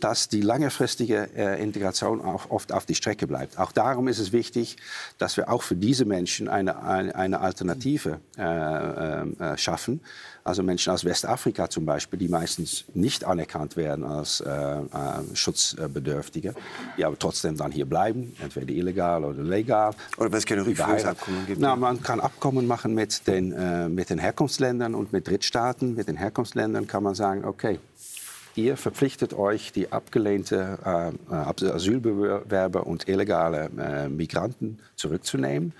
[0.00, 3.58] dass die langfristige äh, Integration auch oft auf die Strecke bleibt.
[3.58, 4.76] Auch darum ist es wichtig,
[5.18, 10.00] dass wir auch für diese Menschen eine, eine, eine Alternative äh, äh, schaffen.
[10.46, 14.82] Also Menschen aus Westafrika zum Beispiel, die meistens nicht anerkannt werden als äh, äh,
[15.34, 16.54] Schutzbedürftige,
[16.96, 19.92] die aber trotzdem dann hier bleiben, entweder illegal oder legal.
[20.16, 21.60] Oder weil es keine Rückführungsabkommen gibt.
[21.60, 25.96] Na, man kann Abkommen machen mit den, äh, mit den Herkunftsländern und mit Drittstaaten.
[25.96, 27.80] Mit den Herkunftsländern kann man sagen, okay,
[28.56, 30.78] ihr verpflichtet euch, die abgelehnte
[31.30, 35.72] äh, Asylbewerber und illegale äh, Migranten zurückzunehmen.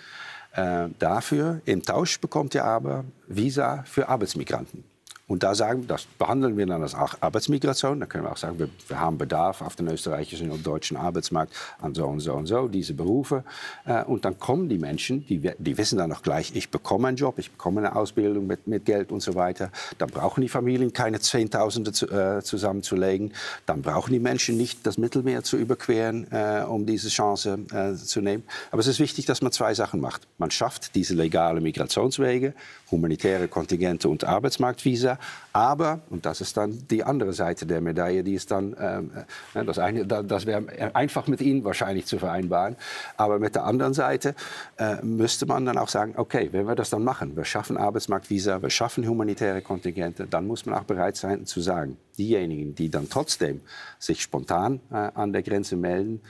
[0.53, 4.85] Äh, dafür, im Tausch bekommt ihr aber Visa für Arbeitsmigranten.
[5.29, 7.99] Und da sagen, das behandeln wir dann als Arbeitsmigration.
[7.99, 11.53] Da können wir auch sagen, wir, wir haben Bedarf auf dem österreichischen und deutschen Arbeitsmarkt
[11.81, 13.43] an so und so und so, diese Berufe.
[13.87, 17.17] Äh, und dann kommen die Menschen, die, die wissen dann auch gleich, ich bekomme einen
[17.17, 19.73] Job, ich bekomme eine Ausbildung mit, mit Geld und so weiter.
[19.99, 23.33] Dann brauchen die Familien keine Zehntausende zu, äh, zusammenzulegen.
[23.67, 28.21] Dann brauchen die Menschen nicht das Mittelmeer zu überqueren, äh, um diese Chance äh, zu
[28.21, 28.45] nehmen.
[28.71, 30.29] Aber es ist wichtig, dass man zwei Sachen macht.
[30.39, 32.55] Man schafft diese legale Migrationswege,
[32.93, 35.16] humanitäre Kontingente und Arbeitsmarktvisa.
[35.53, 39.11] Aber, und das ist dann die andere Seite der Medaille, die ist dann, ähm,
[39.55, 42.77] äh, das, eine, das wäre einfach mit Ihnen wahrscheinlich zu vereinbaren.
[43.17, 44.35] Aber mit der anderen Seite
[44.79, 48.63] äh, müsste man dann auch sagen, okay, wenn wir das dann machen, wir schaffen Arbeitsmarktvisa,
[48.63, 53.09] wir schaffen humanitäre Kontingente, dann muss man auch bereit sein zu sagen, diejenigen, die dann
[53.09, 53.61] trotzdem
[53.99, 56.21] sich spontan äh, an der Grenze melden,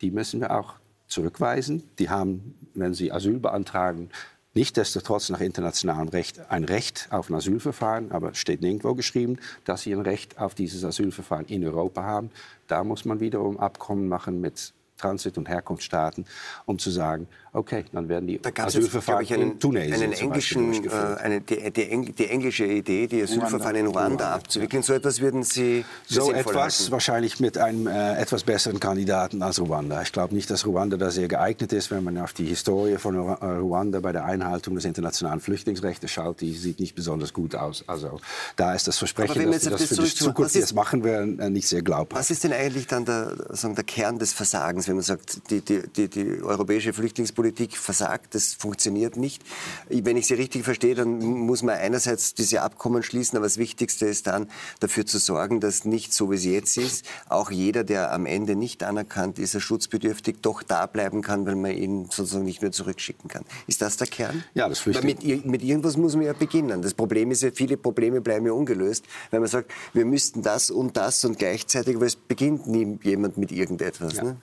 [0.00, 0.74] die müssen wir auch
[1.06, 1.82] zurückweisen.
[1.98, 4.10] Die haben, wenn sie Asyl beantragen,
[4.54, 9.92] Nichtsdestotrotz nach internationalem Recht ein Recht auf ein Asylverfahren, aber steht nirgendwo geschrieben, dass sie
[9.94, 12.30] ein Recht auf dieses Asylverfahren in Europa haben.
[12.66, 16.26] Da muss man wiederum Abkommen machen mit Transit- und Herkunftsstaaten,
[16.66, 20.84] um zu sagen, okay, dann werden die da Asylverfahren jetzt, einen, in Tunesien einen englischen,
[20.84, 20.90] äh,
[21.20, 24.82] eine, die, die, die, englische Idee, die Asylverfahren in Ruanda, Ruanda abzuwickeln.
[24.82, 26.92] So etwas würden Sie So etwas halten?
[26.92, 30.00] wahrscheinlich mit einem äh, etwas besseren Kandidaten als Ruanda.
[30.02, 33.16] Ich glaube nicht, dass Ruanda da sehr geeignet ist, wenn man auf die Historie von
[33.16, 36.40] äh, Ruanda bei der Einhaltung des internationalen Flüchtlingsrechts schaut.
[36.40, 37.84] Die sieht nicht besonders gut aus.
[37.86, 38.20] Also
[38.56, 41.68] da ist das Versprechen, dass das, das für die Zukunft jetzt machen werden, äh, nicht
[41.68, 42.18] sehr glaubhaft.
[42.18, 45.60] Was ist denn eigentlich dann der, sagen, der Kern des Versagens, wenn man sagt, die,
[45.60, 49.42] die, die, die europäische Flüchtlingspolitik Politik versagt, das funktioniert nicht.
[49.88, 54.06] Wenn ich Sie richtig verstehe, dann muss man einerseits diese Abkommen schließen, aber das Wichtigste
[54.06, 58.12] ist dann dafür zu sorgen, dass nicht so wie es jetzt ist, auch jeder, der
[58.12, 62.44] am Ende nicht anerkannt ist, er schutzbedürftig, doch da bleiben kann, weil man ihn sozusagen
[62.44, 63.44] nicht mehr zurückschicken kann.
[63.66, 64.44] Ist das der Kern?
[64.54, 66.80] Ja, das Weil mit, mit irgendwas muss man ja beginnen.
[66.80, 70.70] Das Problem ist ja, viele Probleme bleiben ja ungelöst, weil man sagt, wir müssten das
[70.70, 74.14] und das und gleichzeitig, aber es beginnt nie jemand mit irgendetwas.
[74.14, 74.22] Ja.
[74.22, 74.36] Ne?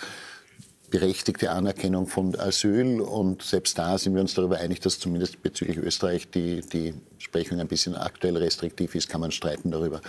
[0.90, 3.02] berechtigte Anerkennung von Asyl.
[3.02, 7.60] Und selbst da sind wir uns darüber einig, dass zumindest bezüglich Österreich die, die Sprechung
[7.60, 10.02] ein bisschen aktuell restriktiv ist, kann man streiten darüber.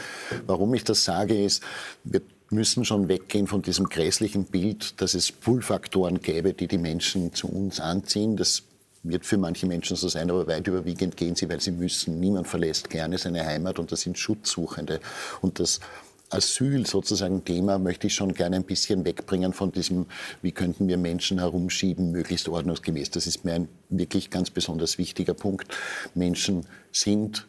[0.46, 1.62] Warum ich das sage, ist,
[2.04, 7.32] wir müssen schon weggehen von diesem grässlichen Bild, dass es Pull-Faktoren gäbe, die die Menschen
[7.32, 8.36] zu uns anziehen.
[8.36, 8.64] Das
[9.02, 12.20] wird für manche Menschen so sein, aber weit überwiegend gehen sie, weil sie müssen.
[12.20, 15.00] Niemand verlässt gerne seine Heimat und das sind Schutzsuchende.
[15.40, 15.80] Und das
[16.30, 20.06] Asyl sozusagen Thema möchte ich schon gerne ein bisschen wegbringen von diesem,
[20.42, 23.10] wie könnten wir Menschen herumschieben, möglichst ordnungsgemäß.
[23.10, 25.68] Das ist mir ein wirklich ganz besonders wichtiger Punkt.
[26.14, 27.46] Menschen sind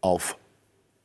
[0.00, 0.36] auf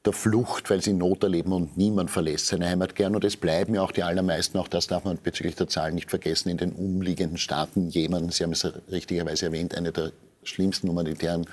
[0.05, 3.15] der Flucht, weil sie Not erleben und niemand verlässt seine Heimat gern.
[3.15, 6.09] Und es bleiben ja auch die allermeisten, auch das darf man bezüglich der Zahlen nicht
[6.09, 7.89] vergessen, in den umliegenden Staaten.
[7.89, 10.13] Jemen, Sie haben es richtigerweise erwähnt, eine der
[10.48, 11.45] schlimmsten humanitären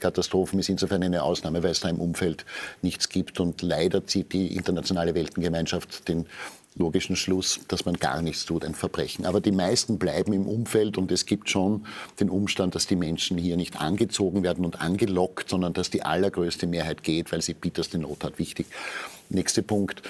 [0.00, 2.44] Katastrophen ist insofern eine Ausnahme, weil es da im Umfeld
[2.82, 3.40] nichts gibt.
[3.40, 6.26] Und leider zieht die internationale Weltengemeinschaft den
[6.76, 9.26] logischen Schluss, dass man gar nichts tut, ein Verbrechen.
[9.26, 11.86] Aber die meisten bleiben im Umfeld und es gibt schon
[12.20, 16.66] den Umstand, dass die Menschen hier nicht angezogen werden und angelockt, sondern dass die allergrößte
[16.66, 18.38] Mehrheit geht, weil sie bitterste Not hat.
[18.38, 18.66] Wichtig.
[19.28, 20.02] Nächster Punkt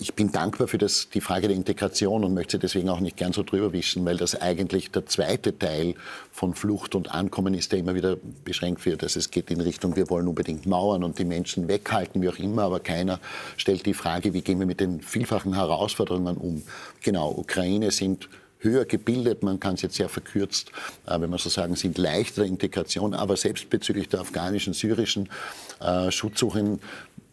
[0.00, 3.34] ich bin dankbar für das, die Frage der Integration und möchte deswegen auch nicht gern
[3.34, 5.94] so drüber wischen, weil das eigentlich der zweite Teil
[6.32, 9.02] von Flucht und Ankommen ist, der immer wieder beschränkt wird.
[9.02, 12.38] Also es geht in Richtung, wir wollen unbedingt Mauern und die Menschen weghalten, wie auch
[12.38, 13.20] immer, aber keiner
[13.58, 16.62] stellt die Frage, wie gehen wir mit den vielfachen Herausforderungen um.
[17.02, 18.30] Genau, Ukraine sind
[18.60, 20.70] höher gebildet, man kann es jetzt sehr verkürzt,
[21.06, 25.28] äh, wenn man so sagen, sind leichter Integration, aber selbst bezüglich der afghanischen, syrischen
[25.80, 26.80] äh, Schutzsuchenden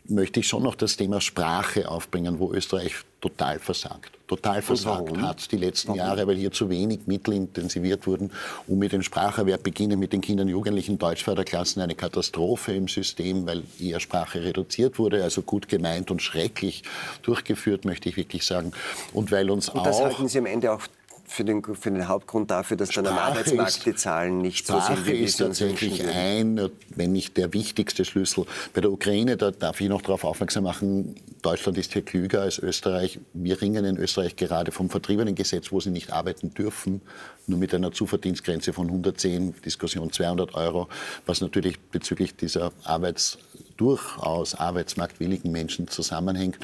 [0.10, 4.12] möchte ich schon noch das Thema Sprache aufbringen, wo Österreich total versagt.
[4.28, 6.00] Total versagt hat die letzten warum?
[6.00, 8.32] Jahre, weil hier zu wenig Mittel intensiviert wurden,
[8.68, 13.46] um mit dem Spracherwerb beginnen, mit den Kindern und Jugendlichen Deutschförderklassen eine Katastrophe im System,
[13.48, 16.84] weil eher Sprache reduziert wurde, also gut gemeint und schrecklich
[17.22, 18.74] durchgeführt, möchte ich wirklich sagen.
[19.14, 19.86] Und weil uns und auch...
[19.86, 20.82] das halten Sie am Ende auch
[21.30, 24.66] für den, für den Hauptgrund dafür, dass Sprache dann am Arbeitsmarkt ist, die Zahlen nicht
[24.66, 28.46] Sprache so sind, wie ist tatsächlich ein, wenn nicht der wichtigste Schlüssel.
[28.74, 32.60] Bei der Ukraine, da darf ich noch darauf aufmerksam machen, Deutschland ist hier klüger als
[32.60, 33.20] Österreich.
[33.34, 37.02] Wir ringen in Österreich gerade vom Vertriebenengesetz, wo sie nicht arbeiten dürfen,
[37.46, 40.88] nur mit einer Zuverdienstgrenze von 110, Diskussion 200 Euro,
[41.26, 43.38] was natürlich bezüglich dieser Arbeits
[43.78, 46.58] durchaus arbeitsmarktwilligen Menschen zusammenhängt,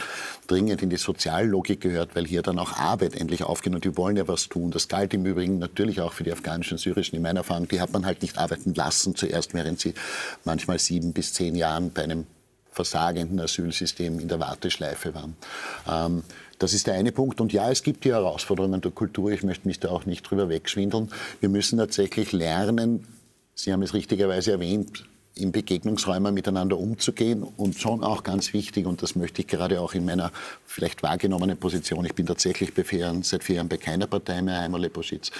[0.48, 4.18] dringend in die Soziallogik gehört, weil hier dann auch Arbeit endlich aufgeht und die wollen
[4.18, 4.72] ja was tun.
[4.72, 7.68] Das galt im Übrigen natürlich auch für die afghanischen, syrischen in meiner Erfahrung.
[7.68, 9.94] Die hat man halt nicht arbeiten lassen zuerst, während sie
[10.44, 12.26] manchmal sieben bis zehn Jahren bei einem
[12.72, 15.36] versagenden Asylsystem in der Warteschleife waren.
[15.88, 16.24] Ähm,
[16.60, 17.40] das ist der eine Punkt.
[17.40, 19.32] Und ja, es gibt die Herausforderungen der Kultur.
[19.32, 21.12] Ich möchte mich da auch nicht drüber wegschwindeln.
[21.40, 23.06] Wir müssen tatsächlich lernen,
[23.56, 25.06] Sie haben es richtigerweise erwähnt,
[25.36, 29.94] in Begegnungsräumen miteinander umzugehen und schon auch ganz wichtig, und das möchte ich gerade auch
[29.94, 30.32] in meiner
[30.66, 34.82] vielleicht wahrgenommenen Position, ich bin tatsächlich Jahren, seit vier Jahren bei keiner Partei mehr, einmal
[34.82, 35.32] Leposchitz,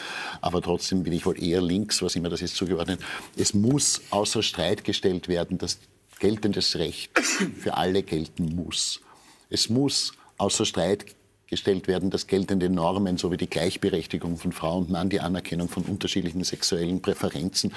[0.42, 3.00] aber trotzdem bin ich wohl eher links, was immer das ist, zugeordnet.
[3.36, 5.78] Es muss außer Streit gestellt werden, dass
[6.20, 9.02] geltendes Recht für alle gelten muss.
[9.50, 11.06] Es muss außer Streit
[11.54, 15.84] gestellt werden, dass geltende Normen sowie die Gleichberechtigung von Frau und Mann, die Anerkennung von
[15.84, 17.72] unterschiedlichen sexuellen Präferenzen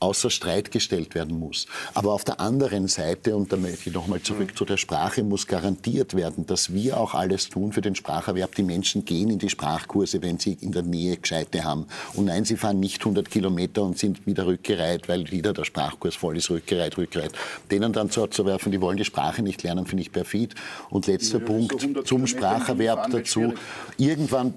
[0.00, 1.66] außer Streit gestellt werden muss.
[1.94, 4.56] Aber auf der anderen Seite, und da möchte ich nochmal zurück mhm.
[4.56, 8.54] zu der Sprache, muss garantiert werden, dass wir auch alles tun für den Spracherwerb.
[8.54, 11.86] Die Menschen gehen in die Sprachkurse, wenn sie in der Nähe Gescheite haben.
[12.12, 16.16] Und nein, sie fahren nicht 100 Kilometer und sind wieder rückgereiht, weil wieder der Sprachkurs
[16.16, 17.32] voll ist, rückgereiht, rückgereiht.
[17.70, 20.54] Denen dann zuzuwerfen, die wollen die Sprache nicht lernen, finde ich perfid.
[20.90, 23.54] Und letzter ja, Punkt so zum Spracherwerb dazu.
[23.98, 24.54] Irgendwann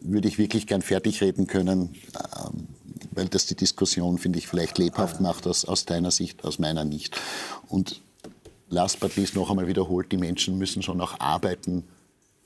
[0.00, 2.68] würde ich wirklich gern fertig reden können, ähm,
[3.12, 6.84] weil das die Diskussion, finde ich, vielleicht lebhaft macht, aus, aus deiner Sicht, aus meiner
[6.84, 7.20] nicht.
[7.68, 8.00] Und
[8.68, 11.84] last but least noch einmal wiederholt, die Menschen müssen schon auch arbeiten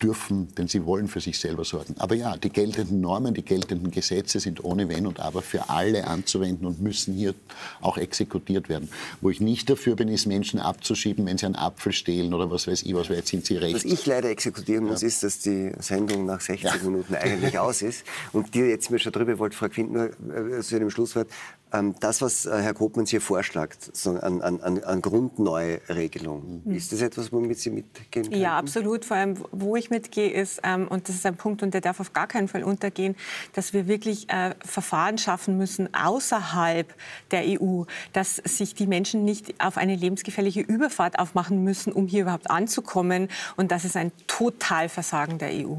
[0.02, 1.94] dürfen, denn sie wollen für sich selber sorgen.
[1.98, 6.06] Aber ja, die geltenden Normen, die geltenden Gesetze sind ohne Wenn und Aber für alle
[6.06, 7.34] anzuwenden und müssen hier
[7.80, 8.88] auch exekutiert werden.
[9.20, 12.66] Wo ich nicht dafür bin, ist Menschen abzuschieben, wenn sie einen Apfel stehlen oder was
[12.66, 13.74] weiß ich, was jetzt sind sie recht.
[13.74, 15.08] Was ich leider exekutieren muss, ja.
[15.08, 16.76] ist, dass die Sendung nach 60 ja.
[16.82, 18.04] Minuten eigentlich aus ist.
[18.32, 21.28] Und dir jetzt mir schon drüber wollte, Frau Quint, nur äh, zu dem Schlusswort,
[22.00, 26.74] das, was äh, Herr Kopmanns hier vorschlägt, an, an, an Grundneuregelung, mhm.
[26.74, 28.40] ist das etwas, womit Sie mitgehen können?
[28.40, 29.04] Ja, absolut.
[29.04, 32.00] Vor allem, wo ich mitgehe, ist, ähm, und das ist ein Punkt, und der darf
[32.00, 33.14] auf gar keinen Fall untergehen,
[33.52, 36.92] dass wir wirklich äh, Verfahren schaffen müssen außerhalb
[37.30, 42.22] der EU, dass sich die Menschen nicht auf eine lebensgefährliche Überfahrt aufmachen müssen, um hier
[42.22, 43.28] überhaupt anzukommen.
[43.56, 45.76] Und das ist ein Totalversagen der EU.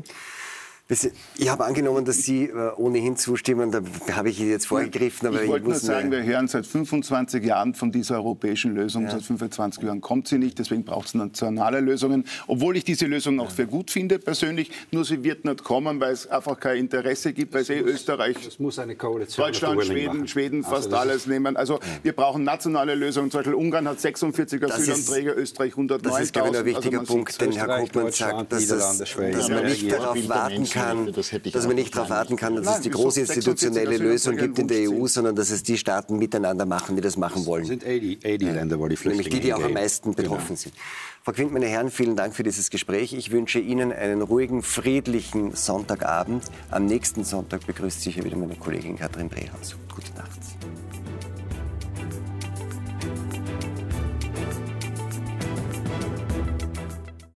[1.38, 3.72] Ich habe angenommen, dass Sie äh, ohnehin zustimmen.
[3.72, 3.82] Da
[4.16, 5.28] habe ich Ihnen jetzt vorgegriffen.
[5.28, 9.04] Aber ich, ich wollte nur sagen, wir hören seit 25 Jahren von dieser europäischen Lösung.
[9.04, 9.12] Ja.
[9.12, 10.60] Seit 25 Jahren kommt sie nicht.
[10.60, 12.26] Deswegen braucht es nationale Lösungen.
[12.48, 14.70] Obwohl ich diese Lösung auch für gut finde persönlich.
[14.92, 18.36] Nur sie wird nicht kommen, weil es einfach kein Interesse gibt, weil sie eh Österreich,
[18.58, 21.56] Deutschland, Schweden, Schweden also fast alles nehmen.
[21.56, 23.32] Also wir brauchen nationale Lösungen.
[23.32, 26.02] Zum Beispiel Ungarn hat 46 Asylanträge, Österreich 109.000.
[26.02, 29.50] Das ist, glaube ich, ein wichtiger also Punkt, den Herr Koopmann sagt, dass, das, dass
[29.50, 32.90] man nicht darauf warten kann, kann, dass man nicht darauf warten kann, dass es die
[32.90, 37.02] große institutionelle Lösung gibt in der EU, sondern dass es die Staaten miteinander machen, die
[37.02, 37.64] das machen wollen.
[37.64, 39.74] Das sind eh die, eh die Länder, wo die Flüchtlinge Nämlich die, die auch am
[39.74, 40.60] meisten betroffen genau.
[40.60, 40.74] sind.
[41.24, 43.14] Frau Quint, meine Herren, vielen Dank für dieses Gespräch.
[43.14, 46.46] Ich wünsche Ihnen einen ruhigen, friedlichen Sonntagabend.
[46.72, 49.76] Am nächsten Sonntag begrüßt sich hier wieder meine Kollegin Katrin Brehaus.
[49.94, 50.31] Gute Nacht.